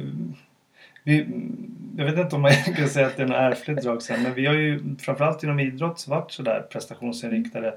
[1.03, 1.27] Vi...
[1.97, 4.33] Jag vet inte om man kan säga att det är något ärftligt drag sen, men
[4.33, 7.73] vi har ju framförallt inom idrott varit sådär prestationsinriktade.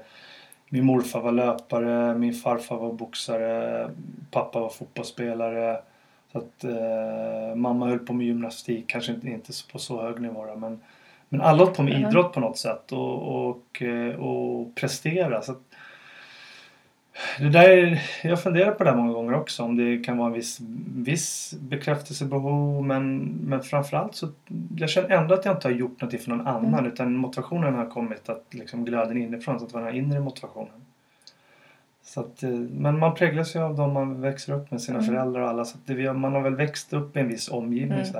[0.73, 3.89] Min morfar var löpare, min farfar var boxare,
[4.31, 5.79] pappa var fotbollsspelare.
[6.31, 10.55] Så att, eh, mamma höll på med gymnastik, kanske inte, inte på så hög nivå
[10.55, 10.79] men,
[11.29, 15.41] men alla höll på med idrott på något sätt och, och, eh, och prestera.
[15.41, 15.61] Så att,
[17.39, 20.59] det där, jag funderar på det många gånger också om det kan vara en viss,
[20.95, 24.27] viss bekräftelsebehov men, men framförallt så
[24.77, 26.85] jag känner ändå att jag inte har gjort något för någon annan Mm.
[26.85, 30.73] utan motivationen har kommit att liksom glöden inifrån så att vara den här inre motivationen.
[32.03, 35.07] Så att, eh, men man präglas ju av de man växer upp med, sina Mm.
[35.09, 35.65] föräldrar och alla.
[35.65, 37.99] Så att det, man har väl växt upp i en viss omgivning.
[37.99, 38.05] Mm.
[38.05, 38.17] Så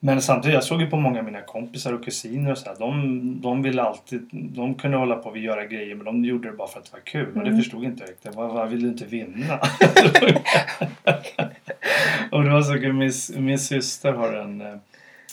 [0.00, 2.68] Men Men samtidigt, jag såg ju på många av mina kompisar och kusiner och så
[2.68, 6.50] här, de, de ville alltid, de kunde hålla på och göra grejer men de gjorde
[6.50, 7.62] det bara för att det var kul det Mm.
[7.62, 8.34] förstod inte jag riktigt.
[8.34, 9.54] Vad, vad vill du inte vinna?
[12.30, 13.12] och det var så kul, min,
[13.46, 14.80] min syster har en,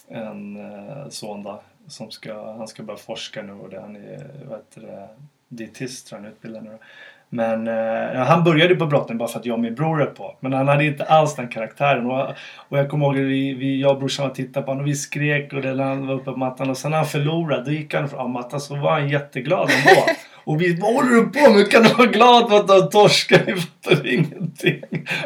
[0.08, 4.28] en eh, son då, som ska, han ska börja forska nu och det, han är,
[4.46, 5.08] vad heter det,
[5.50, 6.78] dietist tror jag han är utbildad nu.
[7.30, 10.36] Men eh, han började på brotten bara för att jag och min bror är på.
[10.40, 12.06] Men han hade inte alls den karaktären.
[12.06, 12.30] Och,
[12.70, 14.96] och jag kommer ihåg att vi, vi, jag och brorsan tittade på honom och vi
[14.96, 16.70] skrek och det när han var uppe på mattan.
[16.70, 20.02] Och sen när han förlorade, då gick han från mattan så var han jätteglad ändå.
[20.46, 21.72] Och vi vad håller du på med?
[21.72, 23.42] Kan du vara glad för att du har torskat?
[23.46, 24.82] Vi fattar ingenting.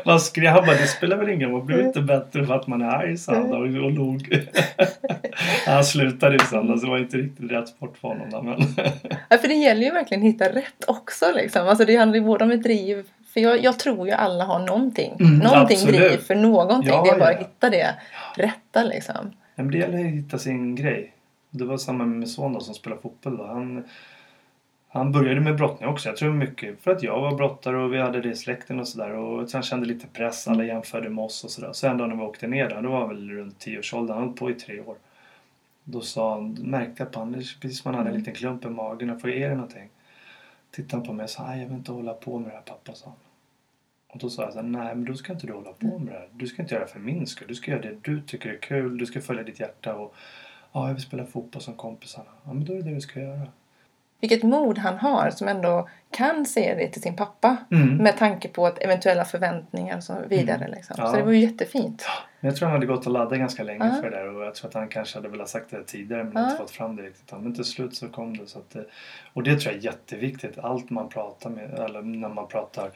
[0.06, 1.58] Han skrek, han bara, det spelar väl ingen roll.
[1.58, 4.46] Man blir inte bättre för att man är arg, sa han och, och log.
[5.66, 8.46] han slutade ju sen, alltså det var inte riktigt rätt sport för honom.
[8.46, 8.86] Men
[9.30, 11.26] Ja, för det gäller ju verkligen att hitta rätt också.
[11.36, 11.68] Liksom.
[11.68, 13.06] Alltså, det handlar ju både om ett driv.
[13.34, 15.14] För jag, jag tror ju alla har någonting.
[15.20, 16.00] Mm, någonting absolut.
[16.00, 16.92] driv för någonting.
[16.94, 17.38] Ja, det är bara ja.
[17.38, 17.96] att hitta det
[18.36, 19.32] rätta liksom.
[19.56, 21.14] Men det gäller att hitta sin grej.
[21.50, 23.38] Det var samma med min son då, som spelar fotboll.
[23.38, 23.46] Då.
[23.46, 23.84] Han,
[24.92, 26.10] han började med brottning också.
[26.10, 28.88] Jag tror mycket för att jag var brottare och vi hade det i släkten och
[28.88, 29.12] sådär.
[29.12, 30.48] Och han kände lite press.
[30.48, 31.74] Alla jämförde med oss och sådär.
[31.74, 34.18] Så en dag när vi åkte ner där, då var han väl runt 10-årsåldern.
[34.18, 34.96] Han höll på i tre år.
[35.84, 38.70] Då sa han, märkte jag på honom, precis som han hade en liten klump i
[38.70, 39.10] magen.
[39.10, 39.90] Jag får är det någonting?
[40.72, 42.62] Tittade han på mig och sa, nej jag vill inte hålla på med det här
[42.62, 43.16] pappa, sa han.
[44.08, 46.14] Och då sa jag så här, nej men då ska inte du hålla på med
[46.14, 46.30] det här.
[46.32, 47.48] Du ska inte göra det för min skull.
[47.48, 48.98] Du ska göra det du tycker är kul.
[48.98, 50.16] Du ska följa ditt hjärta och
[50.72, 52.30] ja, jag vill spela fotboll som kompisarna.
[52.44, 53.48] Ja, men då är det det du ska göra.
[54.22, 57.58] Vilket mod han har som ändå kan se det till sin pappa.
[57.72, 57.98] Mm.
[57.98, 60.68] Med tanke på att eventuella förväntningar och så vidare.
[60.68, 60.96] Liksom.
[61.00, 61.08] Ja.
[61.08, 62.06] Så det var ju jättefint.
[62.40, 64.02] Jag tror han hade gått och laddat ganska länge Ja.
[64.02, 66.34] för det där och jag tror att han kanske hade velat sagt det tidigare men
[66.34, 66.44] Ja.
[66.46, 67.32] inte fått fram det riktigt.
[67.32, 68.48] Men till slut så kom det.
[68.48, 68.76] Så att,
[69.34, 70.60] och det tror jag är jätteviktigt.
[70.60, 72.92] Allt man pratar med, eller när man pratar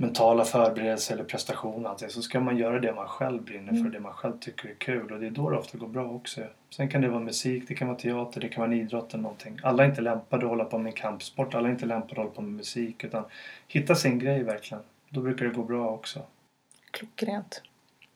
[0.00, 3.84] mentala förberedelser eller prestation allting, så ska man göra det man själv brinner Mm.
[3.84, 6.10] för, det man själv tycker är kul och det är då det ofta går bra
[6.10, 6.40] också.
[6.70, 9.22] Sen kan det vara musik, det kan vara teater, det kan vara en idrott eller
[9.22, 9.58] någonting.
[9.62, 12.18] Alla är inte lämpade att hålla på med en kampsport, alla är inte lämpade att
[12.18, 13.24] hålla på med musik utan
[13.68, 14.82] hitta sin grej verkligen.
[15.08, 16.20] Då brukar det gå bra också.
[16.90, 17.62] Klockrent.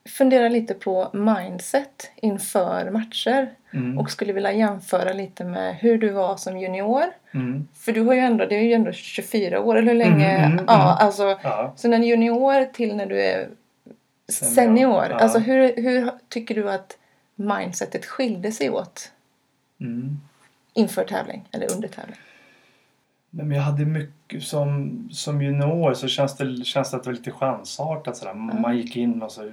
[0.09, 3.51] Fundera lite på mindset inför matcher.
[3.73, 3.99] Mm.
[3.99, 7.05] Och skulle vilja jämföra lite med hur du var som junior.
[7.35, 7.69] Mm.
[7.75, 10.29] För du har ju ändå, det är ju ändå 24 år eller hur länge?
[10.31, 11.07] Mm, mm, ja, mm.
[11.07, 11.39] alltså.
[11.43, 11.73] Ja.
[11.77, 13.49] Så när junior till när du är
[14.29, 15.07] Senior, senior.
[15.11, 15.17] ja.
[15.17, 16.99] Alltså hur, hur tycker du att
[17.35, 19.11] mindsetet skilde sig åt
[19.81, 20.21] Mm.
[20.75, 22.17] inför tävling eller under tävling?
[23.37, 27.15] Men jag hade mycket som, som junior så känns det, känns det att det var
[27.15, 28.35] lite chansartat sådär.
[28.35, 29.53] Man gick in och så,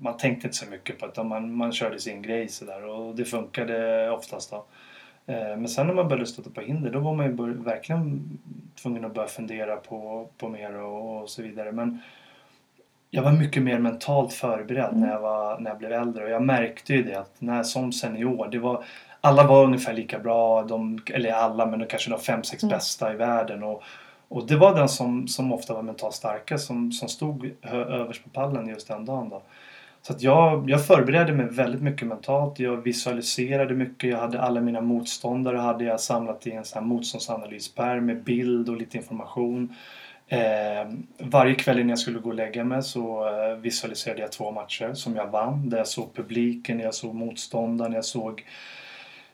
[0.00, 3.24] man tänkte inte så mycket på det man, man körde sin grej sådär och det
[3.24, 4.64] funkade oftast då.
[5.26, 8.38] Eh, Men sen när man började stöta på hinder då var man ju verkligen
[8.82, 11.72] tvungen att börja fundera på, på mer och, och så vidare.
[11.72, 11.98] Men
[13.10, 16.42] jag var mycket mer mentalt förberedd när, jag var, när jag blev äldre och jag
[16.42, 18.84] märkte ju det att när, som senior, det var,
[19.20, 22.76] alla var ungefär lika bra, de, eller alla men de kanske de fem, sex Mm.
[22.76, 23.62] bästa i världen.
[23.62, 23.82] Och,
[24.28, 28.30] och det var den som, som ofta var mentalt starkast som, som stod överst på
[28.30, 29.28] pallen just den dagen.
[29.28, 29.42] Då.
[30.02, 32.58] Så att jag, jag förberedde mig väldigt mycket mentalt.
[32.58, 34.10] Jag visualiserade mycket.
[34.10, 38.68] Jag hade alla mina motståndare hade jag samlat i en sån här motståndsanalyspärm med bild
[38.68, 39.74] och lite information.
[40.28, 44.50] Eh, varje kväll innan jag skulle gå och lägga mig så eh, visualiserade jag två
[44.50, 45.70] matcher som jag vann.
[45.70, 48.44] Där jag såg publiken, jag såg motståndaren, jag såg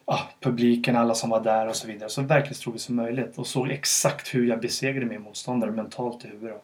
[0.04, 2.08] ah, publiken, alla som var där och så vidare.
[2.08, 6.62] Så verklighetstroget som möjligt och såg exakt hur jag besegrade min motståndare mentalt i huvudet.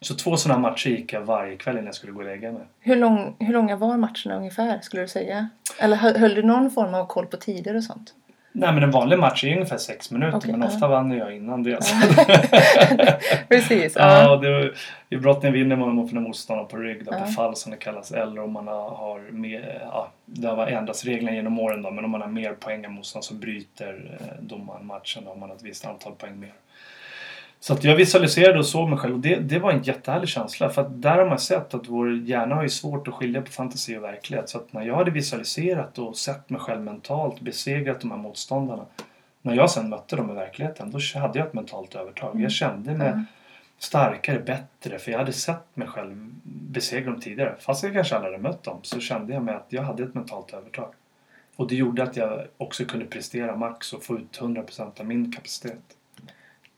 [0.00, 2.62] Så två sådana matcher gick jag varje kväll innan jag skulle gå och lägga mig.
[2.80, 5.48] Hur, lång, hur långa var matcherna ungefär skulle du säga?
[5.78, 8.14] Eller höll du någon form av koll på tider och sånt?
[8.58, 10.66] Nej men en vanlig match är ungefär sex minuter okay, men ja.
[10.66, 11.78] ofta vann jag innan det.
[13.48, 13.96] Precis.
[13.96, 14.72] Ja, ja det,
[15.08, 17.18] I brottning vinner man mot motståndaren på rygg, då, ja.
[17.18, 18.12] på fall som det kallas.
[18.12, 22.10] Eller om man har mer, ja, det har ändrats reglerna genom åren då, men om
[22.10, 25.56] man har mer poäng än motståndaren så bryter eh, domaren matchen då, om man har
[25.56, 26.52] ett visst antal poäng mer.
[27.66, 30.70] Så att jag visualiserade och såg mig själv och det, det var en jättehärlig känsla
[30.70, 33.50] för att där har man sett att vår hjärna har ju svårt att skilja på
[33.50, 34.48] fantasi och verklighet.
[34.48, 38.86] Så att när jag hade visualiserat och sett mig själv mentalt besegrat de här motståndarna.
[39.42, 42.30] När jag sen mötte dem i verkligheten då hade jag ett mentalt övertag.
[42.30, 42.50] Jag mm.
[42.50, 43.24] kände mig mm.
[43.78, 47.54] starkare, bättre för jag hade sett mig själv besegra dem tidigare.
[47.58, 50.14] Fast jag kanske aldrig hade mött dem så kände jag mig att jag hade ett
[50.14, 50.94] mentalt övertag.
[51.56, 55.32] Och det gjorde att jag också kunde prestera max och få ut 100% av min
[55.32, 55.95] kapacitet.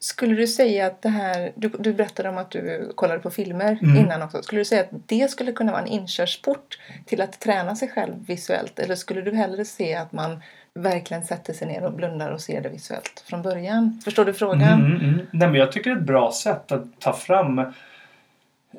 [0.00, 3.78] Skulle du säga att det här, du, du berättade om att du kollade på filmer
[3.82, 3.96] mm.
[3.96, 4.42] innan också.
[4.42, 8.26] Skulle du säga att det skulle kunna vara en inkörsport till att träna sig själv
[8.26, 8.78] visuellt?
[8.78, 10.42] Eller skulle du hellre se att man
[10.74, 14.00] verkligen sätter sig ner och blundar och ser det visuellt från början?
[14.04, 14.84] Förstår du frågan?
[14.84, 15.26] Mm, mm.
[15.30, 17.72] Nej, men jag tycker det är ett bra sätt att ta fram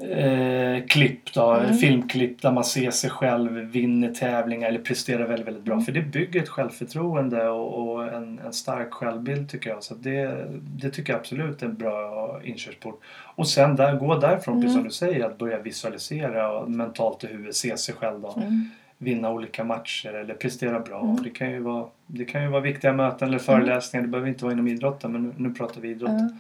[0.02, 1.78] eh, klipp då, mm.
[1.78, 5.74] filmklipp där man ser sig själv vinna tävlingar eller presterar väldigt, väldigt bra.
[5.74, 5.86] Mm.
[5.86, 9.84] För det bygger ett självförtroende och, och en, en, stark självbild tycker jag.
[9.84, 13.02] Så det, det tycker jag absolut är en bra inkörsport.
[13.36, 14.62] Och sen där, gå därifrån, mm.
[14.62, 18.34] precis som du säger, att börja visualisera och mentalt i huvudet se sig själv då.
[18.38, 18.70] Mm.
[18.98, 21.02] Vinna olika matcher eller prestera bra.
[21.02, 21.24] Mm.
[21.24, 24.06] Det, kan ju vara, det kan ju vara viktiga möten eller föreläsningar.
[24.06, 26.32] Det behöver inte vara inom idrotten men nu, nu pratar vi idrott.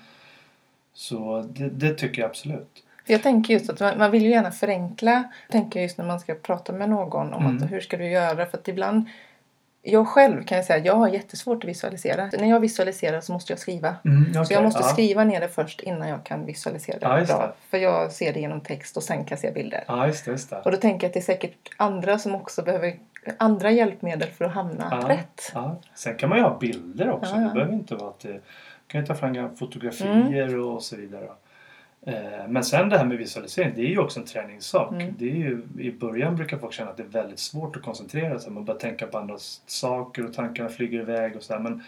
[0.93, 2.83] Så det, det tycker jag absolut.
[3.09, 5.11] Jag tänker just att man, man vill ju gärna förenkla.
[5.47, 7.63] Jag tänker just när man ska prata med någon om mm.
[7.63, 8.45] att hur ska du göra?
[8.45, 9.05] För att ibland
[9.81, 12.29] jag själv kan jag säga jag har jättesvårt att visualisera.
[12.37, 13.95] När jag visualiserar så måste jag skriva.
[14.05, 14.45] Mm, okay.
[14.45, 14.87] Så jag måste ja.
[14.87, 17.55] skriva ner det först innan jag kan visualisera det ja, bra.
[17.69, 19.83] För jag ser det genom text och sen kan jag se bilder.
[19.87, 20.61] Ja, just det, just det.
[20.61, 22.93] Och då tänker jag att det är säkert andra som också behöver
[23.37, 25.53] andra hjälpmedel för att hamna rätt.
[25.95, 27.35] Sen kan man ju ha bilder också.
[27.35, 28.41] Det behöver inte vara att det
[28.87, 30.63] kan ju ta fram fotografier mm.
[30.63, 31.29] och så vidare.
[32.01, 34.91] Eh, men sen det här med visualisering, det är ju också en träningssak.
[34.91, 35.13] Mm.
[35.17, 38.39] Det är ju, I början brukar folk känna att det är väldigt svårt att koncentrera
[38.39, 38.51] sig.
[38.51, 41.59] Man börjar tänka på andra saker och tankarna flyger iväg och sådär.
[41.59, 41.83] Men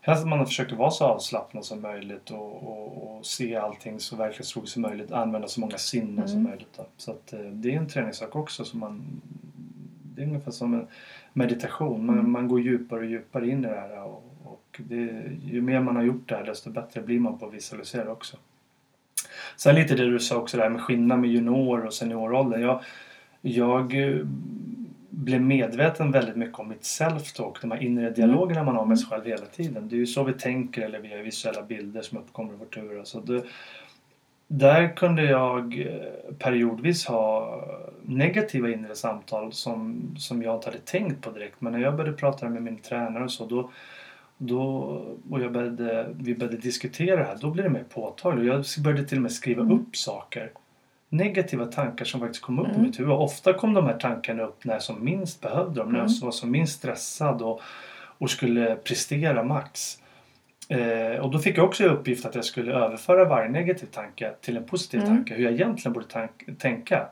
[0.00, 4.16] helst att man försöker vara så avslappnad som möjligt och, och, och se allting så
[4.16, 5.12] verklighetstroget som möjligt.
[5.12, 6.28] Använda så många sinnen mm.
[6.28, 6.72] som möjligt.
[6.76, 6.86] Då.
[6.96, 8.64] Så att, eh, det är en träningssak också.
[8.64, 9.20] Så man,
[10.02, 10.86] det är ungefär som en
[11.32, 12.06] meditation.
[12.06, 12.30] Man, mm.
[12.30, 14.02] man går djupare och djupare in i det här.
[14.04, 17.46] Och, och det, ju mer man har gjort det här desto bättre blir man på
[17.46, 18.36] att visualisera också.
[19.56, 22.62] Sen lite det du sa också där med skillnad med junior och senioråldern.
[22.62, 22.80] Jag,
[23.40, 24.16] jag eh,
[25.10, 29.08] blev medveten väldigt mycket om mitt self-talk, de här inre dialogerna man har med sig
[29.08, 29.88] själv hela tiden.
[29.88, 33.06] Det är ju så vi tänker eller via visuella bilder som uppkommer i vårt huvud.
[33.06, 33.42] Så det,
[34.48, 37.60] där kunde jag eh, periodvis ha
[38.02, 41.60] negativa inre samtal som, som jag inte hade tänkt på direkt.
[41.60, 43.70] Men när jag började prata med min tränare och så då
[44.38, 44.62] då,
[45.30, 48.76] och jag började, vi började diskutera det här, då blev det mer påtagligt.
[48.76, 49.80] Jag började till och med skriva mm.
[49.80, 50.52] upp saker.
[51.08, 52.80] Negativa tankar som faktiskt kom upp mm.
[52.80, 53.12] i mitt huvud.
[53.12, 55.92] Ofta kom de här tankarna upp när jag som minst behövde dem.
[55.92, 56.20] När jag mm.
[56.22, 57.60] var som minst stressad och,
[58.18, 59.98] och skulle prestera max.
[60.68, 64.32] Eh, och då fick jag också i uppgift att jag skulle överföra varje negativ tanke
[64.40, 65.16] till en positiv mm.
[65.16, 65.34] tanke.
[65.34, 67.08] Hur jag egentligen borde tänka.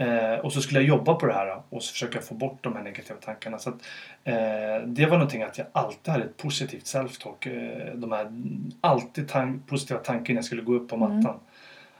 [0.00, 2.76] Eh, och så skulle jag jobba på det här och så försöka få bort de
[2.76, 3.58] här negativa tankarna.
[3.58, 3.76] Så att,
[4.24, 7.46] eh, det var någonting att jag alltid hade ett positivt self-talk.
[7.46, 8.32] Eh, de här
[8.80, 11.08] alltid tan positiva tankar när jag skulle gå upp på mm.
[11.08, 11.34] mattan.
[11.34, 11.44] Mm.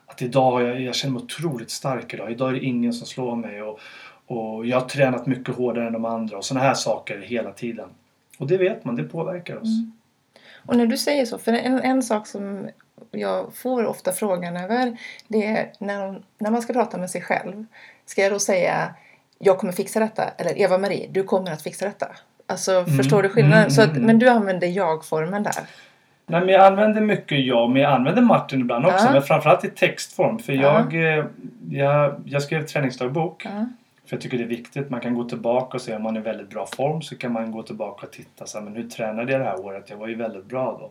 [0.07, 2.31] Att idag, jag, jag känner mig otroligt stark idag.
[2.31, 3.63] Idag är det ingen som slår mig.
[3.63, 3.81] Och,
[4.27, 7.89] och jag har tränat mycket hårdare än de andra och sådana här saker hela tiden.
[8.39, 9.79] Och det vet man, det påverkar oss.
[9.79, 9.93] Mm.
[10.67, 12.69] Och när du säger så, för en, en sak som
[13.11, 14.97] jag får ofta frågan över
[15.29, 17.65] det är när, när man ska prata med sig själv.
[18.07, 18.95] Ska jag då säga
[19.39, 22.07] jag kommer fixa detta eller Eva-Marie du kommer att fixa detta?
[22.47, 23.59] Alltså mm, förstår du skillnaden?
[23.59, 25.55] Mm, så att, mm, men du använder jag-formen där?
[26.27, 29.13] Nej men jag använder mycket jag men jag använder Martin ibland också ja.
[29.13, 30.61] men framförallt i textform för ja.
[30.91, 31.25] jag, eh,
[31.71, 33.47] jag, jag skrev träningsdagbok
[34.09, 34.91] För jag tycker det är viktigt.
[34.91, 37.33] Man kan gå tillbaka och se om man är i väldigt bra form så kan
[37.33, 39.91] man gå tillbaka och titta så här, men hur tränade jag det här året?
[39.91, 40.91] Jag var ju väldigt bra då.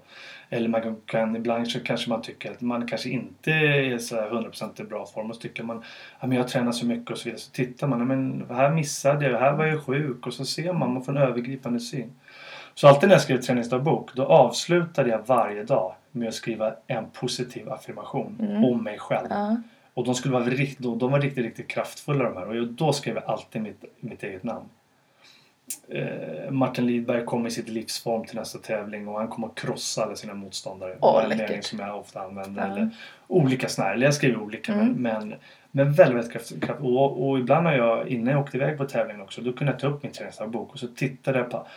[0.50, 4.30] Eller man kan, ibland så kanske man tycker att man kanske inte är så här
[4.30, 5.84] 100% i bra form och så tycker man
[6.22, 7.40] men jag tränar så mycket och så vidare.
[7.40, 10.94] Så tittar man, men här missade jag, här var jag sjuk och så ser man,
[10.94, 12.12] man får en övergripande syn.
[12.74, 17.06] Så alltid när jag skrev träningsdagbok då avslutade jag varje dag med att skriva en
[17.10, 18.64] positiv affirmation Mm.
[18.64, 19.28] om mig själv.
[19.30, 19.56] Ja.
[19.98, 22.62] Och de, skulle vara riktigt, de, var riktigt, riktigt kraftfulla de här.
[22.62, 24.66] Och då skrev jag alltid mitt, mitt eget namn.
[25.90, 30.04] Eh, Martin Lidberg kom i sitt livsform till nästa tävling och han kom att krossa
[30.04, 30.98] alla sina motståndare.
[31.02, 31.64] Åh, läckert.
[31.64, 32.68] som jag ofta använder.
[32.68, 32.72] Ja.
[32.72, 32.90] Eller
[33.28, 33.98] olika sådana här.
[33.98, 34.94] Jag skriver olika Mm.
[34.94, 35.36] men,
[35.72, 36.82] men, väldigt, väldigt kraft, kraft.
[36.82, 39.80] Och, och ibland när jag, innan jag åkte iväg på tävlingen också, då kunde jag
[39.80, 41.68] ta upp min träningsdagbok och så tittade jag på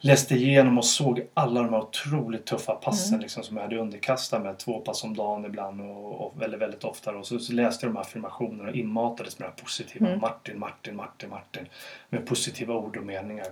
[0.00, 3.20] läste igenom och såg alla de här otroligt tuffa passen Mm.
[3.20, 4.58] liksom, som jag hade underkastat med.
[4.58, 7.10] Två pass om dagen ibland och, och väldigt, väldigt ofta.
[7.16, 10.06] Och så, så läste jag de här affirmationerna och inmatades med det här positiva.
[10.06, 10.20] Mm.
[10.20, 11.66] Martin, Martin, Martin, Martin.
[12.08, 13.46] Med positiva ord och meningar.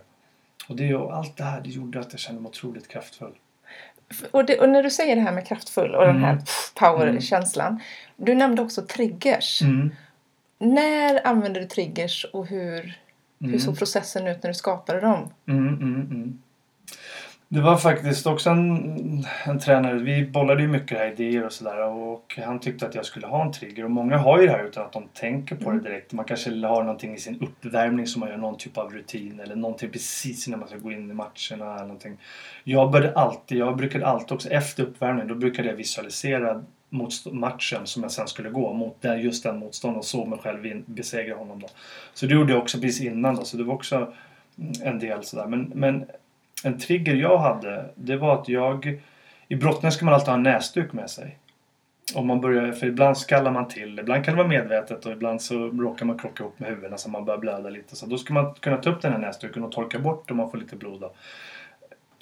[0.69, 3.33] Och det, och allt det här det gjorde att jag kände mig otroligt kraftfull.
[4.31, 6.45] Och, det, och när du säger det här med kraftfull och den här Mm.
[6.75, 7.81] power-känslan.
[8.17, 9.63] Du nämnde också triggers.
[9.63, 9.91] Mm.
[10.59, 12.99] När använde du triggers och hur,
[13.45, 13.61] hur Mm.
[13.61, 15.29] såg processen ut när du skapade dem?
[15.49, 16.39] Mm, mm, mm.
[17.49, 21.81] Det var faktiskt också en, en tränare, vi bollade ju mycket här idéer och sådär
[21.89, 24.65] och han tyckte att jag skulle ha en trigger och många har ju det här
[24.65, 25.83] utan att de tänker på Mm.
[25.83, 26.13] det direkt.
[26.13, 29.57] Man kanske har någonting i sin uppvärmning som man gör någon typ av rutin eller
[29.57, 32.17] någonting precis innan man ska gå in i matcherna eller någonting.
[32.65, 36.65] Jag började alltid, jag brukade alltid också efter uppvärmningen, då brukade jag visualisera
[37.33, 40.83] matchen som jag sen skulle gå mot där just den motståndaren och såg mig själv
[40.87, 41.69] besegra honom då.
[42.15, 44.13] Så det gjorde jag också precis innan då, så det var också
[44.83, 45.47] en del sådär.
[45.47, 46.05] Men, men
[46.65, 49.01] en trigger jag hade, det var att jag...
[49.49, 51.39] I brottning ska man alltid ha en näsduk med sig.
[52.15, 55.43] Om man börjar, för ibland skallar man till, ibland kan det vara medvetet och ibland
[55.43, 57.97] så råkar man krocka ihop med huvudena så man börjar blöda lite.
[57.97, 60.51] Så då ska man kunna ta upp den här näsduken och torka bort om man
[60.51, 61.01] får lite blod.
[61.01, 61.13] Då.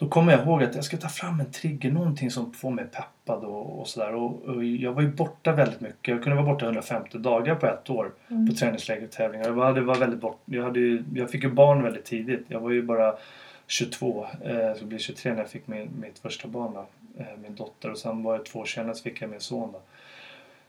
[0.02, 2.84] Då kommer jag ihåg att jag ska ta fram en trigger, någonting som får mig
[2.84, 4.14] peppad och, och sådär.
[4.14, 6.08] Och, och jag var ju borta väldigt mycket.
[6.08, 8.48] Jag kunde vara borta 150 dagar på ett år Mm.
[8.48, 9.46] på träningsläger och tävlingar.
[9.46, 12.44] Jag, var, det var väldigt bort, jag, hade ju, jag fick ju barn väldigt tidigt.
[12.48, 13.14] Jag var ju bara
[13.66, 16.76] 22, eh, så blir 23 när jag fick min, mitt första barn,
[17.18, 17.90] eh, min dotter.
[17.90, 19.72] Och sen var jag två år senare så fick jag min son.
[19.72, 19.80] Då.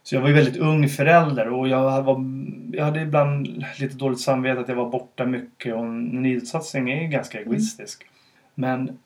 [0.02, 2.24] Så jag var ju väldigt ung förälder och jag, var,
[2.72, 7.02] jag hade ibland lite dåligt samvete att jag var borta mycket och en nidsatsning är
[7.02, 8.06] ju ganska egoistisk.
[8.54, 8.98] Men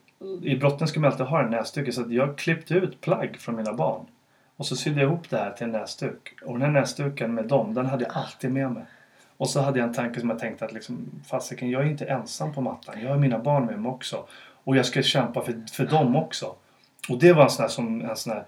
[0.42, 3.56] i brotten ska man alltid ha en näsduk så att jag klippte ut plagg från
[3.56, 4.06] mina barn.
[4.56, 6.34] Och så sydde jag ihop det här till en näsduk.
[6.42, 8.82] Och den här näsduken med dem, den hade jag alltid med mig.
[9.36, 12.04] Och så hade jag en tanke som jag tänkte att liksom, fasiken, jag är inte
[12.04, 13.00] ensam på mattan.
[13.02, 14.24] Jag har mina barn med mig också.
[14.64, 16.54] Och jag ska kämpa för, för dem också.
[17.08, 18.44] Och det var en sån här, som, en sån här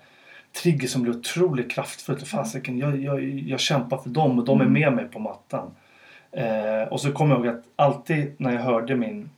[0.62, 2.28] trigger som blev otroligt kraftfullt.
[2.28, 5.70] Fasiken, jag, jag, jag kämpar för dem och de är med mig på mattan.
[6.32, 9.30] Eh, och så kommer jag ihåg att alltid när jag hörde min,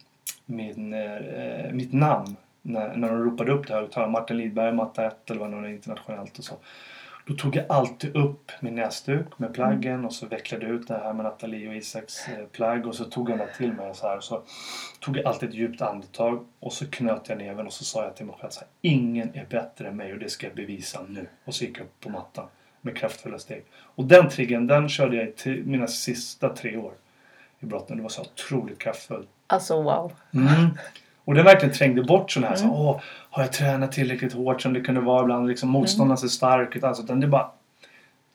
[0.53, 5.30] min, eh, mitt namn när, när de ropade upp det högtalaren, Martin Lidberg, matta 1
[5.30, 6.55] eller det nu är internationellt och så.
[7.26, 11.12] Då tog jag alltid upp min näsduk med plaggen och så vecklade ut det här
[11.12, 14.09] med Nathalie och Isaks eh, plagg och så tog jag den där till mig så
[14.09, 14.20] här.
[14.20, 14.42] Så
[15.00, 18.16] tog jag alltid ett djupt andetag och så knöt jag näven och så sa jag
[18.16, 18.68] till mig själv så här.
[18.80, 21.26] Ingen är bättre än mig och det ska jag bevisa nu.
[21.44, 22.46] Och så gick jag upp på mattan
[22.80, 23.64] med kraftfulla steg.
[23.74, 26.92] Och den triggern den körde jag i mina sista tre år
[27.61, 27.96] i brotten.
[27.96, 29.28] Det var så otroligt kraftfullt.
[29.53, 30.12] Alltså wow.
[30.34, 30.70] Mm.
[31.24, 32.70] Och det verkligen trängde bort sådana här, Mm.
[32.70, 33.00] så, åh,
[33.30, 35.48] har jag tränat tillräckligt hårt som det kunde vara ibland?
[35.48, 36.84] Liksom, motståndaren ser stark ut.
[36.84, 37.50] Alltså, utan det bara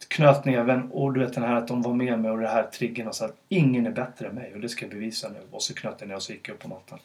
[0.07, 2.63] knöt näven och du vet den här att de var med mig och det här
[2.63, 5.39] triggern och så att ingen är bättre än mig och det ska jag bevisa nu.
[5.51, 6.99] Och så knöt jag ner och så gick jag upp på mattan.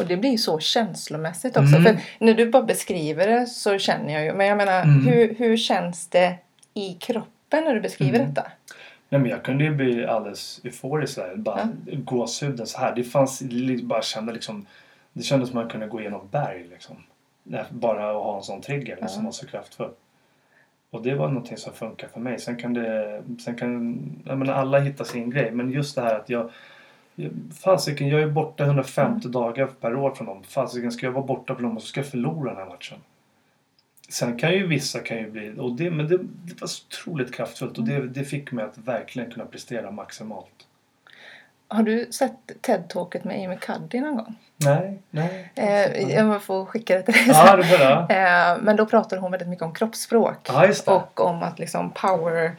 [0.00, 1.76] Och det blir ju så känslomässigt också.
[1.76, 1.82] Mm.
[1.84, 4.32] För när du bara beskriver det så känner jag ju.
[4.32, 5.06] Men jag menar, Mm.
[5.06, 6.34] hur, hur känns det
[6.74, 8.34] i kroppen när du beskriver Mm.
[8.34, 8.50] detta?
[9.12, 11.36] Nej, men jag kunde ju bli alldeles euforisk där.
[11.36, 12.94] Bara gåshuden så här.
[12.94, 13.42] Det fanns
[13.82, 14.66] bara kände liksom
[15.12, 16.96] Det kändes som att man kunde gå igenom berg liksom.
[17.70, 19.08] Bara att ha en sån trigger Ja.
[19.08, 19.90] som var så kraftfull.
[20.90, 22.38] Och det var någonting som funkar för mig.
[22.38, 23.22] Sen kan det...
[23.44, 24.00] Sen kan...
[24.24, 25.50] Jag menar, alla hittar sin grej.
[25.50, 26.50] Men just det här att jag...
[27.64, 30.42] Fasiken, jag är borta 150 dagar per år från dem.
[30.42, 32.98] Fasiken, ska jag vara borta från dem och så ska jag förlora den här matchen.
[34.10, 35.54] Sen kan ju vissa kan ju bli...
[35.58, 38.78] Och det, men det, det var så otroligt kraftfullt och det, det fick mig att
[38.78, 40.46] verkligen kunna prestera maximalt.
[41.68, 42.32] Har du sett
[42.62, 44.36] TED-talket med Amy Cuddy någon gång?
[44.56, 45.52] Nej, nej.
[45.54, 47.60] Eh, jag får skicka det till dig sen.
[47.60, 48.06] det bara.
[48.10, 50.48] Eh, men då pratar hon väldigt mycket om kroppsspråk.
[50.48, 50.88] Det.
[50.88, 52.56] Och om att liksom power,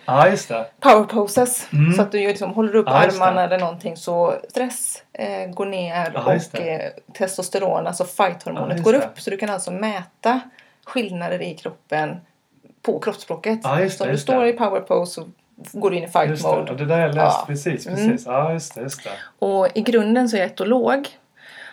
[0.47, 0.65] det.
[0.79, 1.67] power poses.
[1.73, 1.93] Mm.
[1.93, 2.91] Så att du liksom håller upp det.
[2.91, 6.69] armarna eller någonting så stress eh, går ner och det.
[6.73, 8.99] eh, testosteron, alltså fighthormonet går det.
[8.99, 9.19] upp.
[9.19, 10.39] Så du kan alltså mäta
[10.85, 12.17] skillnader i kroppen
[12.81, 13.59] på kroppsspråket.
[13.63, 14.49] Ja, så det, om du står det.
[14.49, 15.27] i power pose så
[15.79, 16.65] går du in i fight Just det, mode.
[16.67, 17.43] ja, det där jag läst Ja.
[17.47, 17.87] precis.
[17.87, 17.97] Mm.
[18.07, 18.25] precis.
[18.25, 18.81] Ja, just det.
[18.81, 19.09] Just det.
[19.39, 21.07] Och i grunden så är jag etolog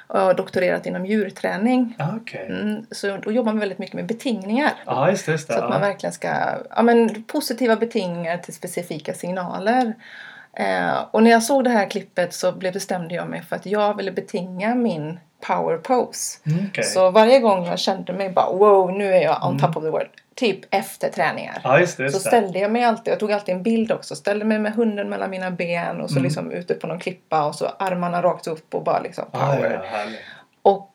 [0.07, 1.95] och har doktorerat inom djurträning.
[1.99, 2.47] Ah, Okej.
[2.51, 4.73] Mm, så då jobbar man väldigt mycket med betingningar.
[4.87, 5.33] Ja, just det.
[5.33, 5.55] Just det.
[5.55, 6.29] Så att man verkligen ska,
[6.77, 9.95] ja men positiva betingningar till specifika signaler.
[10.59, 13.67] Eh, och när jag såg det här klippet så blev bestämde jag mig för att
[13.67, 16.39] jag ville betinga min power pose.
[16.47, 16.85] Mm, okej.
[16.85, 19.61] Så varje gång jag kände mig bara wow nu är jag on Mm.
[19.61, 20.09] top of the world.
[20.35, 21.61] Typ efter träningar.
[21.65, 22.03] Ja, just det.
[22.03, 24.73] Just Så ställde jag mig alltid, jag tog alltid en bild också, ställde mig med
[24.73, 26.25] hunden mellan mina ben och så Mm.
[26.25, 29.81] liksom ute på någon klippa och så armarna rakt upp och bara liksom Ja, power.
[29.85, 30.21] ja, härligt.
[30.63, 30.91] Och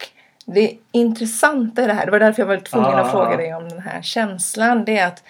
[0.46, 2.98] det intressanta i det här, det var därför jag var tvungen Ah.
[3.02, 5.24] att fråga dig om den här känslan, det är att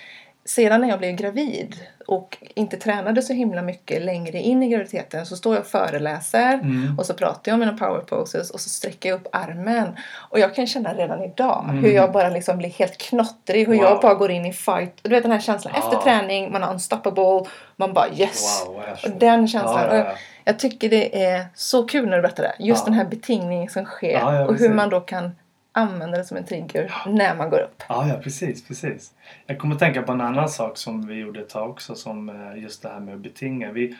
[0.46, 1.76] sedan när jag blev gravid
[2.08, 6.54] och inte tränade så himla mycket längre in i graviditeten så står jag och föreläser
[6.54, 7.00] Mm.
[7.00, 9.88] och så pratar jag om mina power poses och så sträcker jag upp armen.
[10.30, 11.84] Och jag kan känna redan idag Mm.
[11.84, 13.84] hur jag bara liksom blir helt knottrig, hur Wow.
[13.84, 14.94] jag bara går in i fight.
[15.02, 16.04] Du vet den här känslan efter Ah.
[16.04, 18.64] träning, man är unstoppable, man bara yes.
[18.68, 19.80] Wow, Och den känslan.
[19.82, 20.12] Ja, ja, jag, ja.
[20.44, 22.54] jag tycker det är så kul när du berättar det.
[22.60, 25.32] Just den här betingningen som sker och hur man då kan
[25.76, 27.84] använda det som en trigger när man går upp.
[27.90, 29.14] Ja, ja, precis, precis.
[29.46, 32.30] Jag kommer att tänka på en annan sak som vi gjorde ett tag också, som
[32.30, 33.72] eh, just det här med att betinga.
[33.72, 33.98] Vi,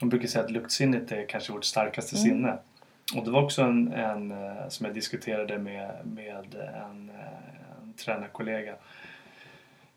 [0.00, 2.24] de brukar säga att luktsinnet är kanske vårt starkaste Mm.
[2.28, 2.58] sinne.
[3.16, 7.94] Och det var också en, en eh, som jag diskuterade med, med en, eh, en
[8.04, 8.74] tränarkollega.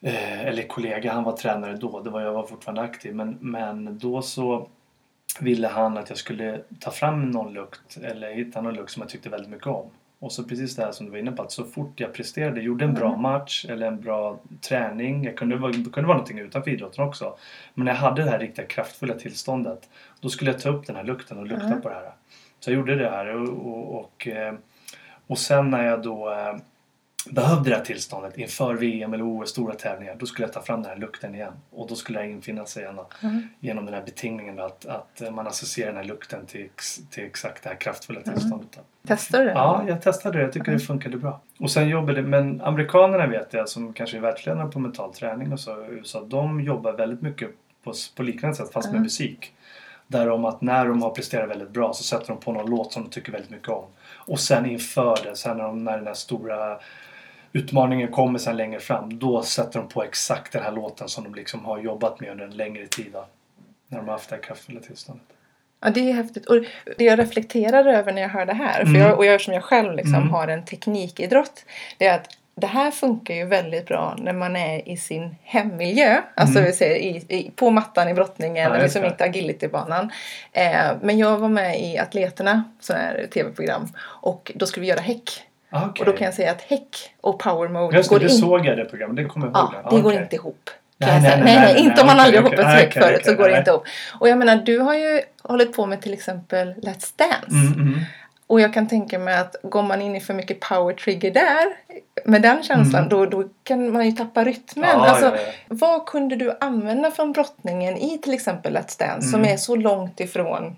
[0.02, 3.16] Eh, eller kollega, han var tränare då, det var, jag var fortfarande aktiv.
[3.16, 4.70] Men, men då så
[5.40, 9.10] ville han att jag skulle ta fram någon lukt eller hitta någon lukt som jag
[9.10, 9.90] tyckte väldigt mycket om.
[10.20, 12.62] Och så precis det här som du var inne på att så fort jag presterade,
[12.62, 15.24] gjorde en bra match eller en bra träning.
[15.24, 17.38] Jag kunde, vara- det kunde vara någonting utanför idrotten också.
[17.74, 19.90] Men när jag hade det här riktiga kraftfulla tillståndet
[20.20, 21.82] då skulle jag ta upp den här lukten och lukta Mm.
[21.82, 22.12] på det här.
[22.60, 24.54] Så jag gjorde det här och, och, och, eh,
[25.28, 26.56] och sen när jag då eh,
[27.32, 30.82] behövde det här tillståndet inför VM eller OS stora tävlingar då skulle jag ta fram
[30.82, 33.48] den här lukten igen och då skulle jag infinna sig igen Mm.
[33.60, 36.70] genom den här betingningen att, att man associerar den här lukten till,
[37.12, 38.34] till exakt det här kraftfulla Mm.
[38.40, 38.68] tillståndet.
[38.76, 38.82] Då.
[39.08, 39.52] Testar du det?
[39.52, 40.44] Ja, jag testade det.
[40.44, 41.42] Jag tycker det funkade bra.
[41.60, 45.60] Och sen jobbade, men amerikanerna vet jag som kanske är världsledande på mental träning och
[45.60, 47.50] så i USA, de jobbar väldigt mycket
[47.84, 49.04] på, på liknande sätt fast med Mm.
[49.04, 49.54] musik.
[50.08, 52.94] Där om att när de har presterat väldigt bra så sätter de på någon låt
[52.94, 53.84] som de tycker väldigt mycket om.
[54.16, 56.80] Och sen inför det, sen när, de, när den här stora
[57.54, 61.36] utmaningen kommer sen längre fram, då sätter de på exakt den här låten som de
[61.36, 63.10] liksom har jobbat med under en längre tid.
[63.14, 63.26] Då,
[63.88, 65.26] när de har haft det här kraftfulla tillståndet.
[65.80, 66.46] Ja, det är häftigt.
[66.46, 66.56] Och
[66.98, 69.02] det jag reflekterar över när jag hör det här, för Mm.
[69.02, 70.30] jag, och jag som jag själv liksom Mm.
[70.30, 71.66] har en teknikidrott,
[71.98, 76.22] det är att det här funkar ju väldigt bra när man är i sin hemmiljö.
[76.36, 76.72] Alltså Mm.
[76.72, 80.12] vi säger i, i, på mattan i brottningen Ja, eller liksom inte agilitybanan.
[80.52, 85.00] Eh, men jag var med i Atleterna, så här tv-program, och då skulle vi göra
[85.02, 85.30] häck.
[85.70, 86.00] Ah, okej.
[86.00, 88.30] Och då kan jag säga att häck och power mode Just går det, in.
[88.32, 89.16] såg jag det programmet.
[89.18, 89.70] Det kommer jag ihåg.
[89.74, 90.22] Ja, Ah, det går okej.
[90.24, 90.70] inte ihop.
[91.00, 93.58] Nej, nej, nej, nej, inte om man aldrig hoppat häck okej, förut så går det
[93.58, 93.84] inte ihop.
[94.20, 97.74] Och jag menar, du har ju hållit på med till exempel Let's Dance.
[97.74, 98.00] Mm, mm.
[98.48, 101.66] Och jag kan tänka mig att går man in i för mycket power trigger där
[102.26, 103.10] med den känslan Mm.
[103.10, 104.90] då, då kan man ju tappa rytmen.
[104.94, 105.52] Ja, alltså, ja, ja.
[105.68, 109.54] Vad kunde du använda från brottningen i till exempel Let's Dance som Mm.
[109.54, 110.76] är så långt ifrån?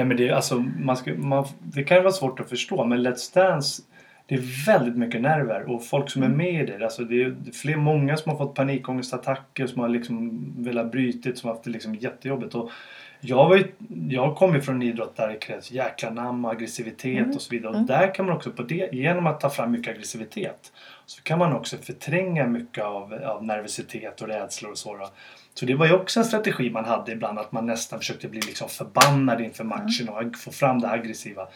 [0.00, 2.84] Nej men det, är alltså, man ska, man, det kan ju vara svårt att förstå
[2.84, 3.82] men Let's Dance
[4.26, 6.84] det är väldigt mycket nerver och folk som är med i det.
[6.84, 11.48] Alltså det är fler, många som har fått panikångestattacker som har liksom velat bryta som
[11.48, 12.54] har haft det liksom jättejobbigt.
[12.54, 12.70] Och
[13.20, 13.64] jag, var ju,
[14.08, 17.30] jag kom ju från en idrott där det krävs jäkla namn och aggressivitet Mm.
[17.36, 17.70] och så vidare.
[17.70, 17.86] Och Mm.
[17.86, 20.72] där kan man också på det, genom att ta fram mycket aggressivitet
[21.06, 24.96] så kan man också förtränga mycket av, av nervositet och rädslor och så.
[24.96, 25.08] Då.
[25.60, 28.40] Så det var ju också en strategi man hade ibland att man nästan försökte bli
[28.40, 31.46] liksom förbannad inför matchen och få fram det aggressiva.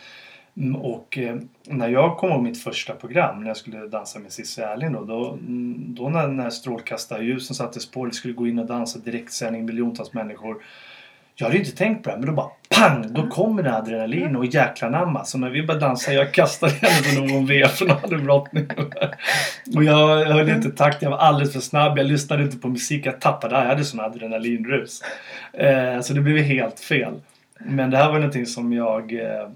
[0.56, 4.32] Mm, Och eh, när jag kom ihåg mitt första program när jag skulle dansa med
[4.32, 8.58] Cissi Erling då, då, mm, då när, när strålkastarljusen sattes på, det skulle gå in
[8.58, 10.62] och dansa direktsändning miljontals människor.
[11.36, 13.12] Jag hade ju inte tänkt på det, men då bara pang!
[13.14, 15.18] Då kommer det adrenalin och jäkla namn.
[15.24, 18.66] Så när vi började dansa, jag kastade henne som någon V för någon hade brottning.
[19.76, 23.06] Och jag höll inte takt, jag var alldeles för snabb, jag lyssnade inte på musik,
[23.06, 25.02] jag tappade, jag hade sån adrenalinrus.
[25.52, 27.14] Eh, så det blev helt fel.
[27.60, 29.48] Men det här var någonting som jag eh,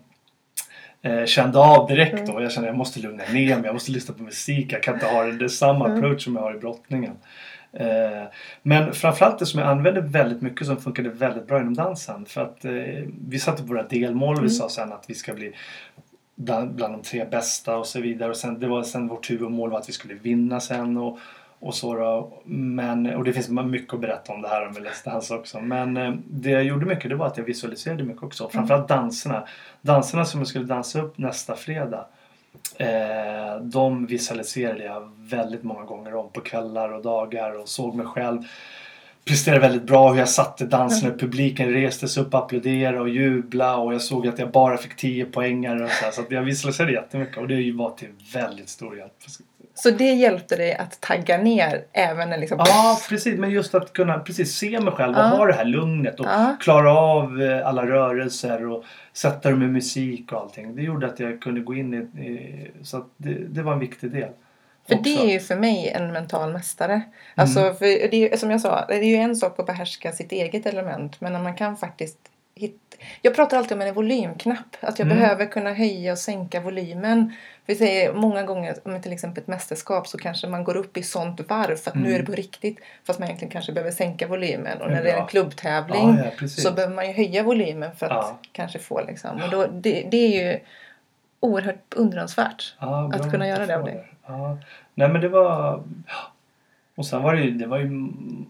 [1.12, 2.42] eh, kände av direkt då.
[2.42, 4.72] Jag kände att jag måste lugna ner mig, jag måste lyssna på musik.
[4.72, 5.98] Jag kan inte ha det samma Mm.
[5.98, 7.12] approach som jag har i brottningen.
[7.78, 8.28] Eh,
[8.62, 12.26] men framförallt det som jag använde väldigt mycket som funkade väldigt bra inom dansen.
[12.26, 12.72] För att eh,
[13.28, 14.50] vi satte våra delmål och vi Mm.
[14.50, 15.52] sa sen att vi ska bli
[16.34, 18.30] bland, bland de tre bästa och så vidare.
[18.30, 20.96] Och sen, det var sen vårt huvudmål var att vi skulle vinna sen.
[20.96, 21.18] Och,
[21.60, 22.42] och så då.
[22.44, 25.60] Men, och det finns mycket att berätta om det här med Let's Dance också.
[25.60, 28.48] Men eh, det jag gjorde mycket det var att jag visualiserade mycket också.
[28.48, 29.44] Framförallt danserna.
[29.80, 32.06] Danserna som jag skulle dansa upp nästa fredag.
[32.76, 38.07] Eh, de visualiserade jag väldigt många gånger om på kvällar och dagar och såg mig
[38.07, 38.42] själv
[39.28, 40.12] presterade väldigt bra.
[40.12, 43.82] Hur jag satte dansen och publiken reste sig upp, applåderade och jublade.
[43.82, 46.92] Och jag såg att jag bara fick 10 poängare och så, här, så jag visualiserade
[46.92, 47.36] jättemycket.
[47.36, 49.12] Och det var till väldigt stor hjälp.
[49.82, 52.58] Så det hjälpte dig att tagga ner även när liksom...
[52.58, 53.38] Ja, precis.
[53.38, 55.26] Men just att kunna precis se mig själv och Ja.
[55.28, 56.56] ha det här lugnet och Ja.
[56.60, 60.76] klara av eh, alla rörelser och sätta dem med musik och allting.
[60.76, 62.22] Det gjorde att jag kunde gå in i...
[62.22, 64.28] i så det, det var en viktig del.
[64.88, 65.02] För också.
[65.02, 67.02] det är ju för mig en mental mästare.
[67.34, 70.32] Alltså, för det är, som jag sa, det är ju en sak att behärska sitt
[70.32, 71.20] eget element.
[71.20, 72.18] Men när man kan faktiskt
[72.54, 72.96] hitta...
[73.22, 74.76] Jag pratar alltid om en volymknapp.
[74.80, 75.18] Att jag Mm.
[75.18, 77.32] behöver kunna höja och sänka volymen.
[77.68, 81.02] Vi säger många gånger, om till exempel ett mästerskap, så kanske man går upp i
[81.02, 82.14] sånt varv för att nu Mm.
[82.14, 82.78] är det på riktigt.
[83.04, 84.80] Fast man egentligen kanske behöver sänka volymen.
[84.82, 88.06] Och när det är en klubbtävling Ja, ja, så behöver man ju höja volymen för
[88.06, 88.38] att Ja.
[88.52, 89.42] kanske få liksom.
[89.44, 90.58] Och då, det, det är ju
[91.40, 92.74] oerhört beundransvärt.
[92.78, 94.04] Att kunna göra det av dig.
[94.94, 95.82] Nej men det var...
[96.94, 97.88] Och sen var det ju, det var ju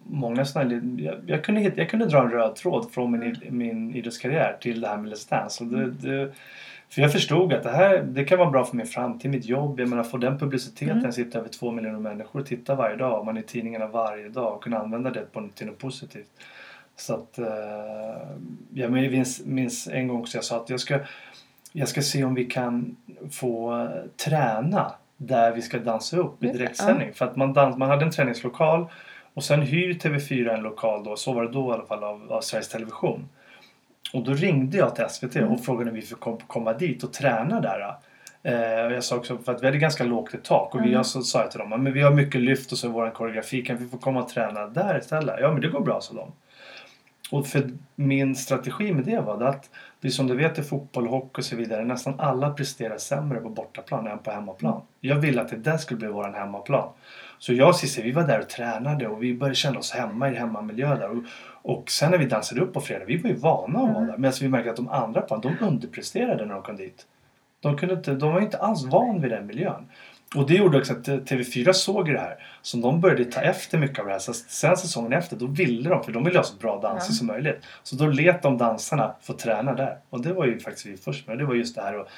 [0.05, 0.75] många sådana.
[0.99, 4.89] Jag, jag, kunde, jag kunde dra en röd tråd från min, min idrottskarriär till det
[4.89, 5.65] här med Let's Dance.
[5.65, 6.33] Och det, det,
[6.91, 9.81] för jag förstod att det här det kan vara bra för min framtid, mitt jobb.
[9.81, 11.13] Jag menar få den publiciteten, Mm.
[11.13, 13.27] sitta över två miljoner människor och titta varje dag.
[13.27, 16.31] Man är i tidningarna varje dag och kunna använda det på, till något positivt.
[16.97, 17.39] Så att...
[17.39, 17.47] Eh,
[18.75, 20.99] jag minns, minns en gång så jag sa att jag ska,
[21.73, 22.97] jag ska se om vi kan
[23.31, 23.89] få eh,
[24.29, 27.13] träna där vi ska dansa upp i direktsändning.
[27.13, 28.87] För att man, dans, man hade en träningslokal
[29.35, 32.33] och sen hyr TV4 en lokal då, så var det då i alla fall av,
[32.33, 33.29] av Sveriges Television.
[34.13, 35.53] Och då ringde jag till SVT Mm.
[35.53, 37.95] och frågade om vi fick kom, komma dit och träna där.
[38.43, 38.55] Eh,
[38.95, 40.93] jag sa också, för att vi hade ganska lågt i tak och vi, Mm.
[40.95, 43.11] jag så sa jag till dem, "Ja, men vi har mycket lyft och så vår
[43.11, 45.35] koreografi, kan vi få komma och träna där istället?
[45.41, 46.33] Ja men det går bra, sa de.
[47.31, 49.71] Och för min strategi med det var det att,
[50.01, 53.49] precis som du vet i fotboll, hockey och så vidare, nästan alla presterar sämre på
[53.49, 54.83] bortaplan än på hemmaplan.
[55.01, 56.89] Jag ville att det där skulle bli våran hemmaplan.
[57.39, 60.31] Så jag och Cissi, vi var där och tränade och vi började känna oss hemma
[60.31, 61.11] i hemmamiljö där.
[61.11, 61.23] Och,
[61.63, 64.17] och sen när vi dansade upp på fredag, vi var ju vana att vara där.
[64.19, 67.07] Medan vi märkte att de andra på de underpresterade när de kom dit.
[67.61, 69.87] De, kunde inte, de var inte alls van vid den miljön.
[70.37, 72.37] Och det gjorde också att eh, TV4 såg det här.
[72.63, 74.19] Så de började ta efter mycket av det här.
[74.19, 77.15] Så sen säsongen efter, då ville de, för de ville ha så bra danser Ja.
[77.15, 77.65] som möjligt.
[77.83, 79.99] Så då let de dansarna få träna där.
[80.11, 81.39] Och det var ju faktiskt vi först med.
[81.39, 82.09] Det var just det här och,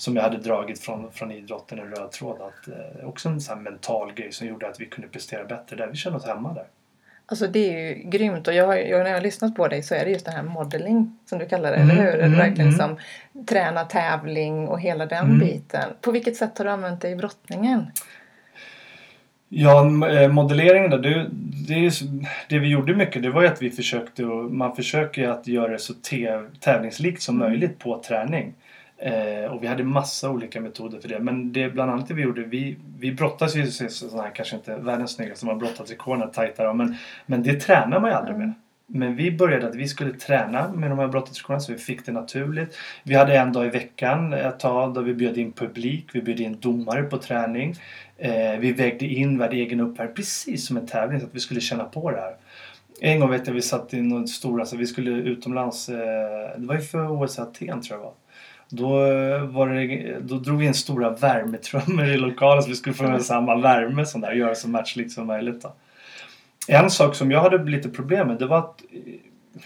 [0.00, 2.40] som jag hade dragit från, från idrotten, en röd tråd.
[2.40, 5.76] Att, eh, också en sån här mental grej som gjorde att vi kunde prestera bättre
[5.76, 5.86] där.
[5.86, 6.64] Vi kände oss hemma där.
[7.26, 9.82] Alltså det är ju grymt och jag, har, jag, när jag har lyssnat på dig
[9.82, 12.20] så är det just det här modeling som du kallar det, Mm, eller hur?
[12.20, 12.78] mm, Verkligen mm.
[12.78, 12.98] som
[13.46, 15.38] träna tävling och hela den Mm.
[15.38, 15.90] biten.
[16.00, 17.86] På vilket sätt har du använt det i brottningen?
[19.48, 20.96] Ja, eh, modelleringen då.
[20.96, 21.26] Det,
[21.68, 21.92] det,
[22.48, 25.78] det vi gjorde mycket det var ju att vi försökte man försöker att göra det
[25.78, 25.94] så
[26.60, 27.48] tävlingslikt som Mm.
[27.50, 28.54] möjligt på träning.
[29.02, 31.18] Eh, och vi hade massa olika metoder för det.
[31.18, 32.42] Men det bland annat det vi gjorde.
[32.42, 35.96] Vi, vi brottas ju så- sådana här kanske inte världens snyggaste som har brottats i
[35.96, 36.74] korna tajtare.
[36.74, 36.96] Men,
[37.26, 38.46] men det tränar man ju aldrig Mm.
[38.48, 38.54] med.
[38.92, 42.12] Men vi började att vi skulle träna med de här brottningsskolorna så vi fick det
[42.12, 42.76] naturligt.
[43.02, 46.40] Vi hade en dag i veckan ett tag då vi bjöd in publik, vi bjöd
[46.40, 47.74] in domare på träning.
[48.18, 51.60] Eh, vi vägde in, hade egen uppvärmning precis som en tävling så att vi skulle
[51.60, 52.34] känna på det här.
[53.00, 55.96] En gång vet jag vi satt i något stora, så vi skulle utomlands, eh,
[56.56, 58.12] det var ju för OS Aten tror jag det var.
[58.70, 62.94] Då, eh, var det, då drog vi in stora värmetrummor i lokalen så vi skulle
[62.94, 65.62] få samma värme som där och göra så matchlikt som möjligt.
[65.62, 65.72] Då.
[66.68, 69.14] En sak som jag hade lite problem med det var att eh,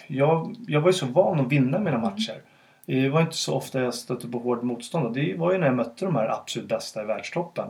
[0.07, 2.43] jag, jag var ju så van att vinna mina matcher.
[2.87, 5.15] Det var inte så ofta jag stötte på hård motstånd.
[5.15, 7.69] Det var ju när jag mötte de här absolut bästa i världstoppen.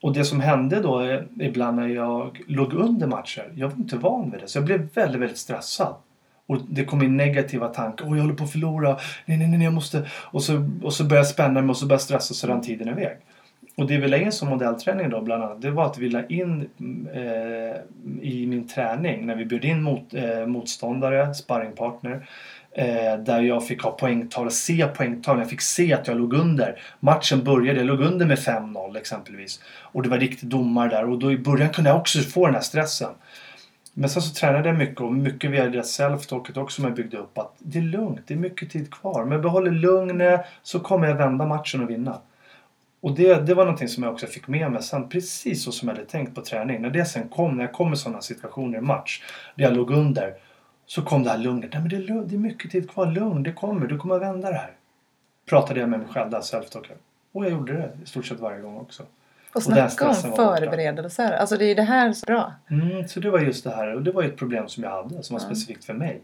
[0.00, 3.52] Och det som hände då eh, ibland när jag låg under matcher.
[3.54, 4.48] Jag var inte van vid det.
[4.48, 5.94] Så jag blev väldigt, väldigt stressad.
[6.50, 8.04] Och det kom in negativa tankar.
[8.08, 8.96] Åh, jag håller på att förlora.
[9.24, 10.06] Nej, nej, nej, jag måste...
[10.12, 12.62] Och så, och så började jag spänna mig och så började jag stressa så rann
[12.62, 13.16] tiden iväg.
[13.76, 15.62] Och det vi la in som modellträning då bland annat.
[15.62, 16.68] Det var att vi la in
[17.14, 17.76] eh,
[18.22, 22.28] i min träning när vi bjöd in mot, eh, motståndare, sparringpartner.
[22.72, 25.38] Eh, där jag fick ha poängtal se poängtal.
[25.38, 26.80] Jag fick se att jag låg under.
[27.00, 29.60] Matchen började, jag låg under med 5-0 exempelvis.
[29.80, 32.54] Och det var riktigt domare där och då i början kunde jag också få den
[32.54, 33.10] här stressen.
[33.94, 37.16] Men sen så tränade jag mycket och mycket via det self-talket också som jag byggde
[37.16, 37.38] upp.
[37.38, 39.24] Att det är lugnt, det är mycket tid kvar.
[39.24, 42.20] Men jag behåller lugnet så kommer jag vända matchen och vinna.
[43.00, 45.88] Och det, det var någonting som jag också fick med mig sen, precis så som
[45.88, 46.82] jag hade tänkt på träning.
[46.82, 49.22] När det sen kom, när jag kom i sådana situationer i match,
[49.54, 50.34] där jag låg under,
[50.86, 51.72] så kom det här lugnet.
[51.72, 54.14] Nej men det är, lugnt, det är mycket tid kvar, lugn, det kommer, du kommer
[54.14, 54.72] att vända det här.
[55.48, 56.98] Pratade jag med mig själv, där self-talket.
[57.32, 59.02] Och jag gjorde det i stort sett varje gång också.
[59.52, 61.32] Och snacka om förberedelser.
[61.32, 62.52] Alltså det är det här som är bra.
[62.70, 65.22] Mm, så det var just det här, och det var ett problem som jag hade,
[65.22, 65.46] som var Ja.
[65.46, 66.20] specifikt för mig.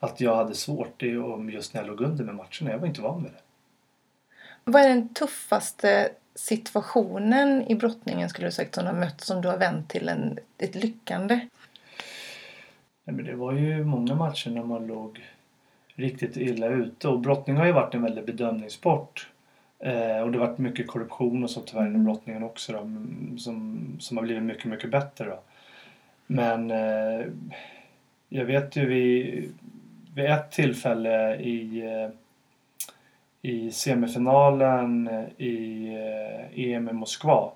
[0.00, 1.02] Att jag hade svårt
[1.52, 3.38] just när jag låg under med matcherna, jag var inte van vid det.
[4.64, 9.40] Vad är den tuffaste situationen i brottningen skulle du sagt som du har mött som
[9.42, 11.34] du har vänt till en, ett lyckande?
[13.04, 15.24] Nej, men det var ju många matcher när man låg
[15.94, 19.28] riktigt illa ute och brottning har ju varit en väldig bedömningssport.
[19.80, 22.78] Eh, och det har varit mycket korruption och så tyvärr inom brottningen också då,
[23.38, 25.24] som, som har blivit mycket, mycket bättre.
[25.24, 25.40] Då.
[26.26, 27.26] Men eh,
[28.28, 29.52] jag vet ju vid,
[30.14, 32.10] vid ett tillfälle i, eh,
[33.50, 37.52] i semifinalen i eh, EM i Moskva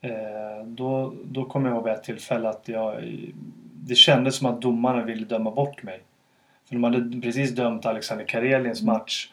[0.00, 3.18] eh, då, då kommer jag ihåg vid ett tillfälle att jag,
[3.74, 6.00] det kändes som att domarna ville döma bort mig.
[6.64, 8.92] För de hade precis dömt Alexander Karelins mm.
[8.92, 9.28] match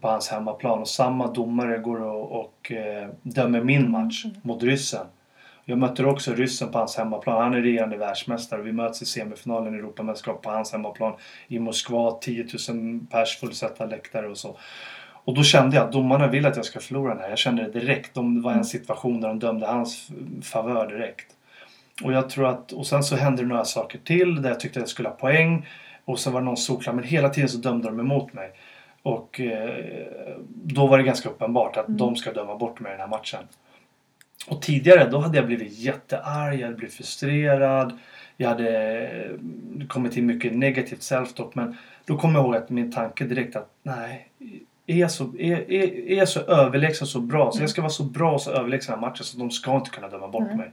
[0.00, 4.36] på hans hemmaplan och samma domare går och, och eh, dömer min match mm.
[4.42, 5.06] mot ryssen.
[5.64, 7.42] Jag mötte också ryssen på hans hemmaplan.
[7.42, 8.62] Han är regerande världsmästare.
[8.62, 11.12] Vi möts i semifinalen i Europamästerskap på hans hemmaplan
[11.48, 12.10] i Moskva.
[12.10, 14.56] 10 000 pers fullsatta läktare och så.
[15.24, 17.28] Och då kände jag att domarna vill att jag ska förlora den här.
[17.28, 18.14] Jag kände det direkt.
[18.14, 18.64] De, det var en mm.
[18.64, 20.08] situation där de dömde hans
[20.42, 21.26] favör direkt.
[22.04, 24.78] Och jag tror att, och sen så hände det några saker till där jag tyckte
[24.78, 25.66] att jag skulle ha poäng.
[26.04, 28.52] Och sen var det någon solklar, men hela tiden så dömde de emot mig.
[29.04, 31.98] Och eh, då var det ganska uppenbart att mm.
[31.98, 33.44] de ska döma bort mig i den här matchen.
[34.46, 37.98] Och tidigare då hade jag blivit jättearg, jag hade blivit frustrerad.
[38.36, 42.92] Jag hade eh, kommit till mycket negativt self-talk men då kom jag ihåg att min
[42.92, 44.28] tanke direkt att nej,
[44.86, 47.90] är jag så, är, är, är jag så överlägsen så bra så jag ska vara
[47.90, 50.28] så bra och så överlägsen i den här matchen så de ska inte kunna döma
[50.28, 50.56] bort mm.
[50.56, 50.72] mig.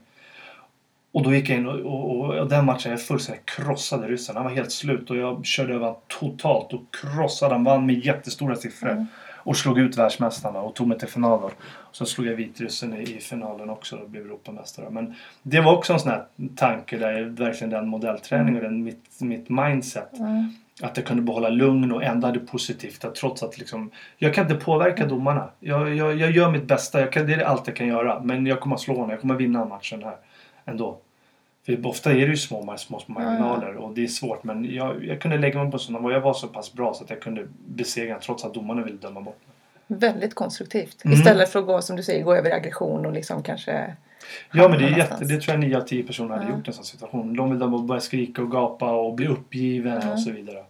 [1.14, 4.36] Och då gick jag in och, och, och, den matchen jag fullständigt krossade ryssen.
[4.36, 7.64] Han var helt slut och jag körde över totalt och krossade han.
[7.64, 8.90] Vann med jättestora siffror.
[8.90, 9.06] Mm.
[9.44, 11.50] Och slog ut världsmästarna och tog mig till finalen.
[11.92, 14.90] Sen slog jag vitryssen i, i finalen också och blev Europamästare.
[14.90, 16.24] Men det var också en sån här
[16.56, 20.20] tanke där verkligen den modellträning och den, mitt, mitt mindset.
[20.20, 20.54] Mm.
[20.82, 23.06] Att jag kunde behålla lugn och ändå hade positivt.
[23.06, 25.50] Att trots att liksom, jag kan inte påverka domarna.
[25.60, 27.00] Jag, jag, jag gör mitt bästa.
[27.00, 28.22] Jag kan, det är allt jag kan göra.
[28.24, 29.10] Men jag kommer att slå honom.
[29.10, 30.16] Jag kommer att vinna matchen här
[30.66, 30.98] ändå.
[31.66, 35.06] För ofta är det ju små, små, små marginaler och det är svårt men jag,
[35.06, 37.22] jag kunde lägga mig på sådana och jag var så pass bra så att jag
[37.22, 40.00] kunde besegra trots att domarna ville döma bort mig.
[40.00, 41.06] Väldigt konstruktivt.
[41.06, 41.18] Mm.
[41.18, 43.96] Istället för att gå som du säger, gå över aggression och liksom kanske
[44.54, 46.58] Ja men det är jätte, det tror jag 9 av 10 personer hade ja.
[46.58, 47.36] gjort i en sån situation.
[47.36, 50.14] De vill börja skrika och gapa och bli uppgiven ja.
[50.14, 50.64] och så vidare.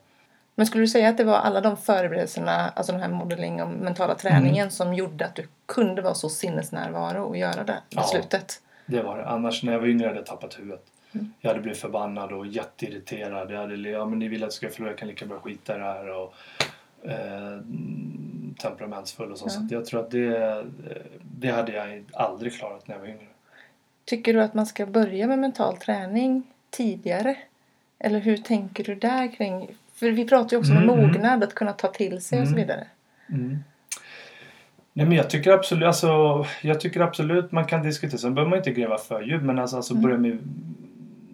[0.55, 3.69] Men skulle du säga att det var alla de förberedelserna, alltså den här modelling och
[3.69, 4.71] mentala träningen mm.
[4.71, 8.61] som gjorde att du kunde vara så sinnesnärvaro och göra det beslutet?
[8.63, 8.70] Ja.
[8.91, 9.25] Det var det.
[9.25, 10.83] Annars när jag var yngre hade jag tappat huvudet.
[11.13, 11.33] Mm.
[11.39, 13.51] Jag hade blivit förbannad och jätteirriterad.
[13.51, 15.75] Jag hade, ja men ni vill att jag ska förlora, jag kan lika bra skita
[15.75, 16.09] i det här.
[16.09, 16.33] Och,
[17.09, 17.59] eh,
[18.61, 19.49] temperamentsfull och så.
[19.49, 19.69] Mm.
[19.69, 20.65] Så jag tror att det,
[21.21, 23.25] det hade jag aldrig klarat när jag var yngre.
[24.05, 27.37] Tycker du att man ska börja med mental träning tidigare?
[27.99, 29.67] Eller hur tänker du där kring?
[29.93, 30.89] För vi pratar ju också mm.
[30.89, 32.61] om mognad, att kunna ta till sig och så mm.
[32.67, 32.87] vidare.
[33.29, 33.63] Mm.
[34.93, 38.17] Nej men jag tycker absolut, alltså, jag tycker absolut man kan diskutera.
[38.17, 40.03] Sen behöver man inte gräva för djupt men alltså, alltså mm.
[40.03, 40.37] börja med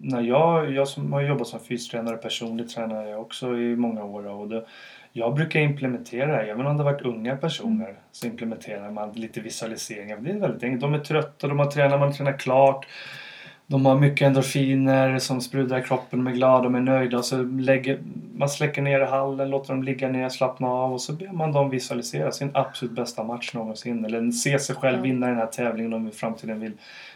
[0.01, 4.27] när jag, jag som har jobbat som fystränare personligt tränare jag också i många år
[4.27, 4.65] och det,
[5.13, 7.95] jag brukar implementera, även om det har varit unga personer, mm.
[8.11, 10.17] så implementerar man lite visualiseringar.
[10.17, 10.81] Det är väldigt enkelt.
[10.81, 12.87] De är trötta, de har tränat, man tränar klart.
[13.69, 17.23] De har mycket endorfiner som sprudlar i kroppen, de är glada, de är nöjda.
[17.23, 17.99] Så lägger,
[18.35, 21.51] man släcker ner i hallen, låter dem ligga ner, slappna av och så ber man
[21.51, 24.05] dem visualisera sin absolut bästa match någonsin.
[24.05, 26.71] Eller se sig själv vinna den här tävlingen de i framtiden vill,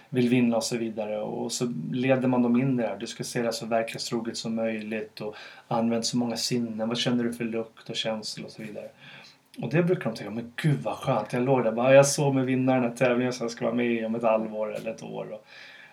[0.09, 1.19] vill vinna och så vidare.
[1.21, 2.97] Och så leder man dem in där.
[2.99, 5.35] Du ska se det så verklighetstroget som möjligt och
[5.67, 6.87] använd så många sinnen.
[6.87, 8.87] Vad känner du för lukt och känsla och så vidare.
[9.61, 11.33] Och det brukar de tänka, men gud vad skönt.
[11.33, 13.75] Jag låg där bara, jag såg mig vinna den här tävlingen som jag ska vara
[13.75, 15.31] med om ett halvår eller ett år.
[15.33, 15.45] Och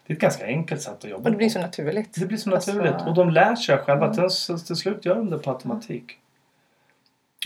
[0.09, 2.15] det är ett ganska enkelt sätt att jobba Och det blir så naturligt.
[2.15, 2.93] Det blir så naturligt.
[2.93, 3.09] Alltså...
[3.09, 4.07] Och de lär sig själva.
[4.07, 4.29] Mm.
[4.29, 6.19] Till, till slut gör de det på automatik.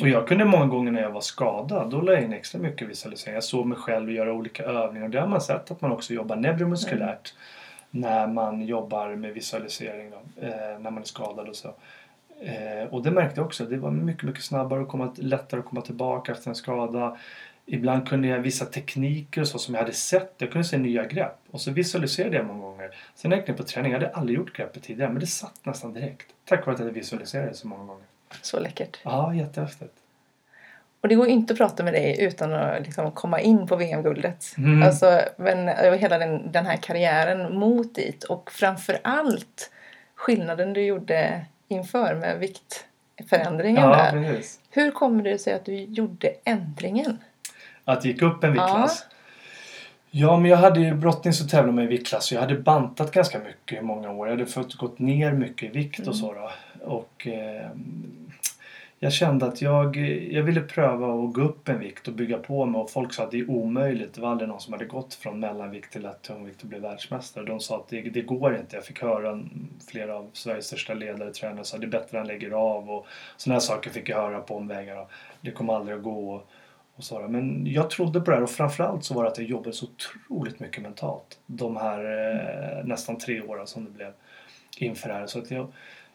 [0.00, 2.88] Och jag kunde många gånger när jag var skadad, då la jag in extra mycket
[2.88, 3.34] visualisering.
[3.34, 5.08] Jag såg mig själv göra olika övningar.
[5.08, 7.34] Det har man sett att man också jobbar neuromuskulärt
[7.92, 8.10] mm.
[8.10, 11.68] när man jobbar med visualisering då, eh, när man är skadad och så.
[12.40, 13.64] Eh, och det märkte jag också.
[13.64, 17.16] Det var mycket, mycket snabbare och komma, lättare att komma tillbaka efter en skada.
[17.66, 20.34] Ibland kunde jag vissa tekniker och så som jag hade sett.
[20.38, 21.38] Jag kunde se nya grepp.
[21.50, 22.90] Och så visualiserade jag många gånger.
[23.14, 25.10] Sen när jag gick ner på träning, jag hade aldrig gjort greppet tidigare.
[25.10, 26.26] Men det satt nästan direkt.
[26.44, 28.04] Tack vare att jag hade visualiserat så många gånger.
[28.42, 28.98] Så läckert.
[29.04, 29.94] Ja, jättehäftigt.
[31.00, 34.44] Och det går inte att prata med dig utan att liksom komma in på VM-guldet.
[34.58, 34.82] Mm.
[34.82, 39.70] Alltså, men hela den, den här karriären mot dit och framför allt
[40.14, 44.32] skillnaden du gjorde inför med viktförändringen ja, där.
[44.32, 44.60] Precis.
[44.70, 47.18] Hur kommer det sig att du gjorde ändringen?
[47.84, 49.06] Att det gick upp en viktklass?
[49.08, 49.16] Ja.
[50.14, 53.12] Ja, men jag hade ju brottning så tävlade med i viktklass så jag hade bantat
[53.12, 54.26] ganska mycket i många år.
[54.26, 56.16] Jag hade fått gått ner mycket i vikt och mm.
[56.16, 56.50] så då.
[56.84, 57.70] Och eh,
[58.98, 59.96] jag kände att jag,
[60.32, 63.22] jag ville pröva att gå upp en vikt och bygga på mig och folk sa
[63.22, 64.14] att det är omöjligt.
[64.14, 67.44] Det var aldrig någon som hade gått från mellanvikt till lätt tungvikt och blev världsmästare.
[67.44, 68.76] De sa att det, det går inte.
[68.76, 69.42] Jag fick höra
[69.90, 73.06] flera av Sveriges största ledare, tränare, sa att det är bättre än lägger av och
[73.36, 75.06] sådana här saker fick jag höra på omvägar.
[75.40, 76.42] Det kommer aldrig att gå.
[77.02, 77.28] Och så.
[77.28, 79.86] Men jag trodde på det här och framförallt så var det att jag jobbade så
[79.86, 81.98] otroligt mycket mentalt de här
[82.78, 84.12] eh, nästan tre åren som det blev
[84.76, 85.26] inför det här.
[85.26, 85.72] Så att jag,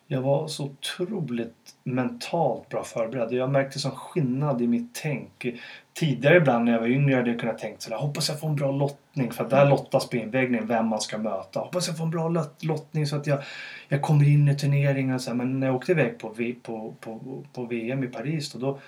[0.08, 3.34] jag var så otroligt mentalt bra förberedd.
[3.34, 5.46] Jag märkte sån skillnad i mitt tänk.
[5.94, 8.56] Tidigare ibland när jag var yngre hade jag kunnat tänka sådär, hoppas jag får en
[8.56, 11.60] bra lottning för att där lottas på invägningen vem man ska möta.
[11.60, 13.40] Hoppas jag får en bra lottning så att jag,
[13.88, 15.20] jag kommer in i turneringen.
[15.20, 16.30] Så Men när jag åkte iväg på,
[16.62, 18.80] på, på, på VM i Paris då, då,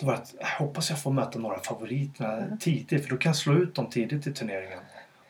[0.00, 2.58] då var det att jag hoppas jag får möta några favoriterna mm.
[2.58, 4.78] tidigt för då kan jag slå ut dem tidigt i turneringen.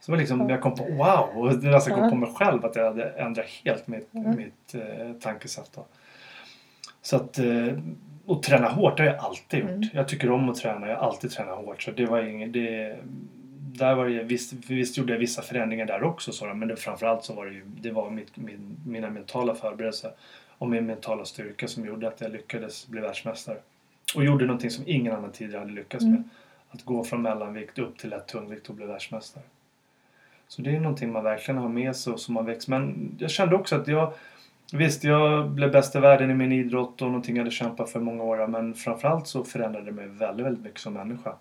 [0.00, 1.28] Så var liksom, jag kom på wow!
[1.36, 4.36] Och det nästan kom på mig själv att jag hade ändrat helt mitt, mm.
[4.36, 5.70] mitt eh, tankesätt.
[5.74, 5.86] Då.
[7.02, 7.78] Så att, eh,
[8.26, 9.70] och träna hårt det har jag alltid gjort.
[9.70, 9.88] Mm.
[9.92, 10.88] Jag tycker om att träna.
[10.88, 11.82] Jag har alltid tränat hårt.
[11.82, 12.96] Så det var inget, det,
[13.80, 17.24] där var det, visst, visst gjorde jag vissa förändringar där också så, men det, framförallt
[17.24, 20.10] så var det ju det var mitt, min, mina mentala förberedelser
[20.58, 23.56] och min mentala styrka som gjorde att jag lyckades bli världsmästare.
[24.14, 26.14] Och gjorde någonting som ingen annan tidigare hade lyckats mm.
[26.14, 26.24] med.
[26.70, 29.44] Att gå från mellanvikt upp till lätt tungvikt och bli världsmästare.
[30.48, 32.68] Så det är någonting man verkligen har med sig och som har växt.
[32.68, 34.12] Men jag kände också att jag
[34.72, 38.00] Visst, jag blev bäst i världen i min idrott och någonting jag hade kämpat för
[38.00, 38.46] många år.
[38.46, 41.34] Men framförallt så förändrade det mig väldigt, väldigt mycket som människa.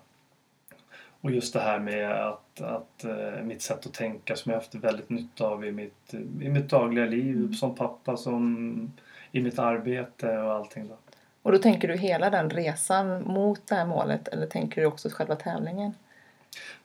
[1.20, 4.74] Och just det här med att, att uh, mitt sätt att tänka som jag haft
[4.74, 7.54] väldigt nytta av i mitt, i mitt dagliga liv mm.
[7.54, 8.92] som pappa, som
[9.32, 10.88] i mitt arbete och allting.
[10.88, 10.96] Då.
[11.42, 15.08] Och då tänker du hela den resan mot det här målet eller tänker du också
[15.08, 15.94] själva tävlingen?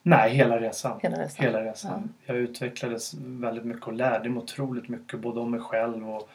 [0.02, 0.98] Nej, hela resan.
[1.02, 1.44] Hela resan.
[1.46, 2.14] Hela resan.
[2.26, 2.34] Ja.
[2.34, 6.28] Jag utvecklades väldigt mycket och lärde mig otroligt mycket både om mig själv och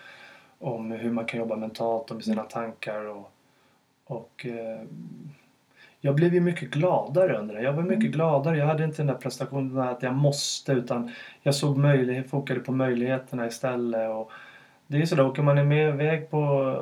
[0.59, 3.05] om hur man kan jobba mentalt och med sina tankar.
[3.05, 3.31] Och,
[4.05, 4.81] och eh,
[6.01, 7.61] jag blev ju mycket gladare under det.
[7.61, 8.11] Jag var mycket mm.
[8.11, 8.57] gladare.
[8.57, 11.11] Jag hade inte den där prestationen att jag måste utan
[11.41, 14.09] jag såg möjlighet, fokade på möjligheterna istället.
[14.09, 14.31] Och
[14.91, 16.75] det är sådär, åker man med iväg på,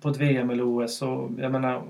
[0.00, 1.82] på ett VM eller OS så jag menar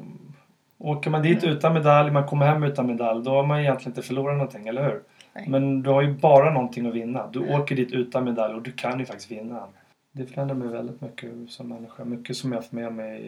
[0.78, 4.02] Åker man dit utan medalj, man kommer hem utan medalj, då har man egentligen inte
[4.02, 5.02] förlorat någonting, eller hur?
[5.34, 5.48] Nej.
[5.48, 7.26] Men du har ju bara någonting att vinna.
[7.32, 9.66] Du åker dit utan medalj och du kan ju faktiskt vinna.
[10.12, 12.04] Det förändrar mig väldigt mycket som människa.
[12.04, 13.22] Mycket som jag har haft med mig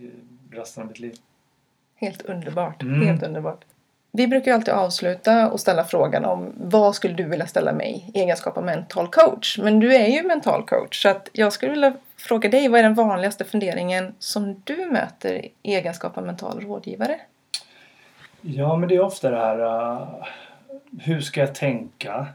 [0.00, 0.10] i
[0.50, 1.14] resten av mitt liv.
[1.94, 2.82] Helt underbart.
[2.82, 3.06] Mm.
[3.06, 3.64] Helt underbart.
[4.16, 8.10] Vi brukar ju alltid avsluta och ställa frågan om vad skulle du vilja ställa mig
[8.14, 9.58] i egenskap av mental coach?
[9.58, 12.82] Men du är ju mental coach så att jag skulle vilja fråga dig vad är
[12.82, 17.20] den vanligaste funderingen som du möter i egenskap av mental rådgivare?
[18.40, 20.24] Ja, men det är ofta det här uh,
[21.00, 22.26] hur ska jag tänka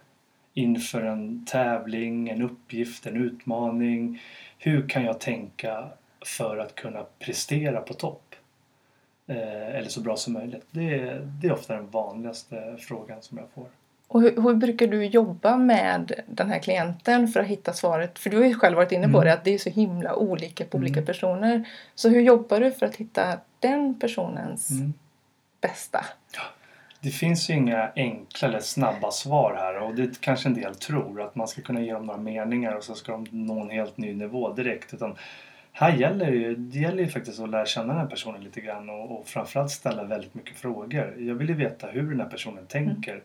[0.54, 4.22] inför en tävling, en uppgift, en utmaning?
[4.58, 5.88] Hur kan jag tänka
[6.26, 8.29] för att kunna prestera på topp?
[9.30, 10.66] Eh, eller så bra som möjligt.
[10.72, 13.66] Det är, det är ofta den vanligaste frågan som jag får.
[14.08, 18.20] Och hur, hur, brukar du jobba med den här klienten för att hitta svaret?
[18.20, 19.26] För du har ju själv varit inne på mm.
[19.26, 21.06] det att det är så himla olika på olika mm.
[21.06, 21.70] personer.
[21.96, 24.94] Så hur jobbar du för att hitta den personens mm.
[25.62, 26.06] bästa?
[26.36, 26.42] Ja.
[27.02, 31.22] Det finns ju inga enkla eller snabba svar här och det kanske en del tror
[31.22, 33.98] att man ska kunna ge dem några meningar och så ska de nå en helt
[33.98, 34.94] ny nivå direkt.
[34.94, 35.16] Utan
[35.72, 38.90] här gäller ju, det gäller ju faktiskt att lära känna den här personen lite grann
[38.90, 41.16] och, och framförallt ställa väldigt mycket frågor.
[41.20, 43.22] Jag vill ju veta hur den här personen tänker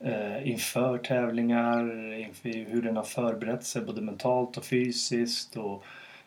[0.00, 0.32] mm.
[0.32, 5.84] eh, inför tävlingar, inför hur den har förberett sig både mentalt och fysiskt och,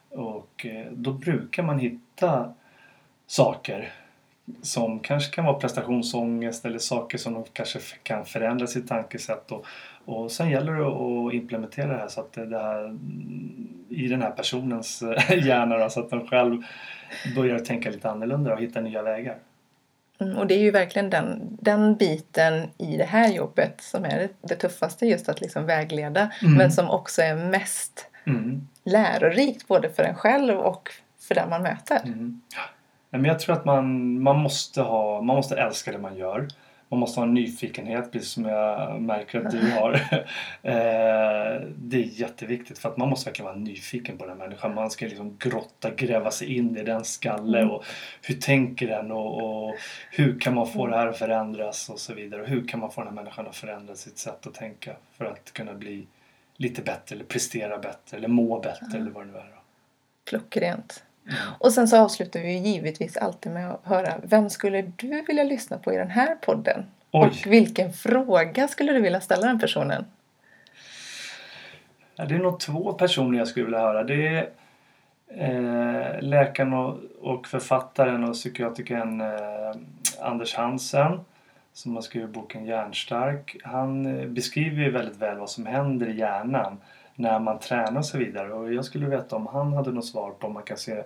[0.09, 2.53] och eh, då brukar man hitta
[3.27, 3.91] saker
[4.61, 9.65] som kanske kan vara prestationsångest eller saker som de kanske kan förändra sitt tankesätt och,
[10.07, 12.97] och sen gäller det att implementera det här så att det här
[13.89, 16.61] i den här personens eh, hjärna då, så att den själv
[17.35, 19.37] börjar tänka lite annorlunda och hitta nya vägar.
[20.19, 24.19] Mm, och det är ju verkligen den, den biten i det här jobbet som är
[24.19, 26.53] det, det tuffaste just att liksom vägleda mm.
[26.53, 28.67] men som också är mest mm.
[28.83, 30.89] lärorikt både för en själv och
[31.19, 32.01] för den man möter.
[32.05, 32.41] Mm.
[33.09, 36.47] Men jag tror att man, man, måste ha, man måste älska det man gör
[36.89, 39.93] man måste ha en nyfikenhet precis som jag märker att du har.
[40.61, 44.75] Eh, det är jätteviktigt för att man måste verkligen vara nyfiken på den människan.
[44.75, 47.71] Man ska liksom grotta, gräva sig in i den skalle mm.
[47.71, 47.85] och
[48.21, 49.75] hur tänker den och, och,
[50.11, 50.91] hur kan man få mm.
[50.91, 52.41] det här att förändras och så vidare.
[52.41, 55.25] Och hur kan man få den här människan att förändra sitt sätt att tänka för
[55.25, 56.07] att kunna bli
[56.57, 59.01] lite bättre eller prestera bättre eller må bättre mm.
[59.01, 59.51] eller vad det nu är.
[60.23, 61.03] Klockrent.
[61.59, 65.77] Och sen så avslutar vi givetvis alltid med att höra vem skulle du vilja lyssna
[65.77, 66.85] på i den här podden?
[67.11, 67.27] Oj.
[67.27, 70.05] Och vilken fråga skulle du vilja ställa den personen?
[72.15, 74.03] Ja, det är nog två personer jag skulle vilja höra.
[74.03, 74.49] Det är
[75.29, 79.75] Eh, läkaren och, och författaren och psykiatrikern eh,
[80.21, 81.19] Anders Hansen
[81.73, 83.57] som har skrivit boken Hjärnstark.
[83.63, 86.77] Han eh, beskriver ju väldigt väl vad som händer i hjärnan
[87.17, 88.53] när man tränar och så vidare.
[88.53, 91.03] Och jag skulle veta om han hade något svar på om man kan se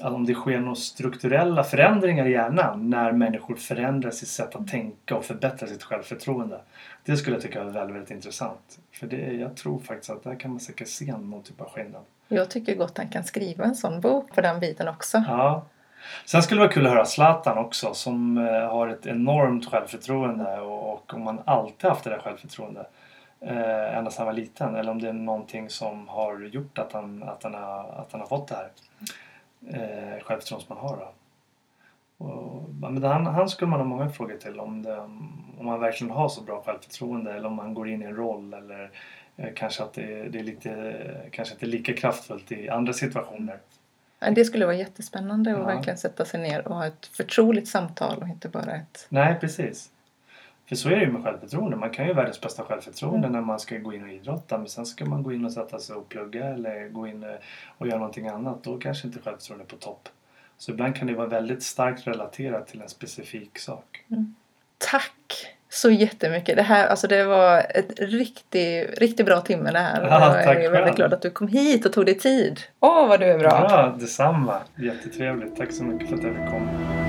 [0.00, 5.16] om det sker några strukturella förändringar i hjärnan när människor förändrar sitt sätt att tänka
[5.16, 6.60] och förbättrar sitt självförtroende.
[7.04, 8.78] Det skulle jag tycka var väldigt, väldigt intressant.
[8.92, 12.02] För det, jag tror faktiskt att där kan man säkert se någon typ av skillnad.
[12.28, 15.24] Jag tycker gott han kan skriva en sån bok på den biten också.
[15.28, 15.64] Ja.
[16.24, 20.60] Sen skulle det vara kul att höra Zlatan också som eh, har ett enormt självförtroende
[20.60, 22.90] och, och om han alltid haft det där självförtroendet
[23.40, 26.92] eh, ända sedan han var liten eller om det är någonting som har gjort att
[26.92, 28.70] han, att han, har, att han har fått det här
[29.68, 30.96] eh, självförtroende som man har.
[30.96, 31.12] Då.
[32.18, 34.98] Och, men han, han skulle man ha många frågor till om, det,
[35.58, 38.54] om man verkligen har så bra självförtroende eller om man går in i en roll
[38.54, 38.90] eller
[39.36, 43.58] eh, kanske att det, det, är lite, kanske inte lika kraftfullt i andra situationer.
[44.32, 45.66] Det skulle vara jättespännande att ja.
[45.66, 49.06] verkligen sätta sig ner och ha ett förtroligt samtal och inte bara ett...
[49.08, 49.90] Nej, precis.
[50.68, 51.76] För så är det ju med självförtroende.
[51.76, 53.32] Man kan ju världens bästa självförtroende mm.
[53.32, 54.58] när man ska gå in och idrotta.
[54.58, 57.26] Men sen ska man gå in och sätta sig och plugga eller gå in
[57.78, 58.64] och göra någonting annat.
[58.64, 60.08] Då kanske inte självförtroendet är på topp.
[60.58, 64.04] Så ibland kan det vara väldigt starkt relaterat till en specifik sak.
[64.10, 64.34] Mm.
[64.78, 66.56] Tack så jättemycket.
[66.56, 70.02] Det här, alltså det var ett riktigt, riktigt bra timme det här.
[70.02, 72.60] Ja, jag är väldigt glad att du kom hit och tog dig tid.
[72.80, 73.66] Åh, vad du är bra!
[73.70, 74.60] Ja, detsamma.
[74.76, 75.56] Jättetrevligt.
[75.56, 77.03] Tack så mycket för att jag fick komma.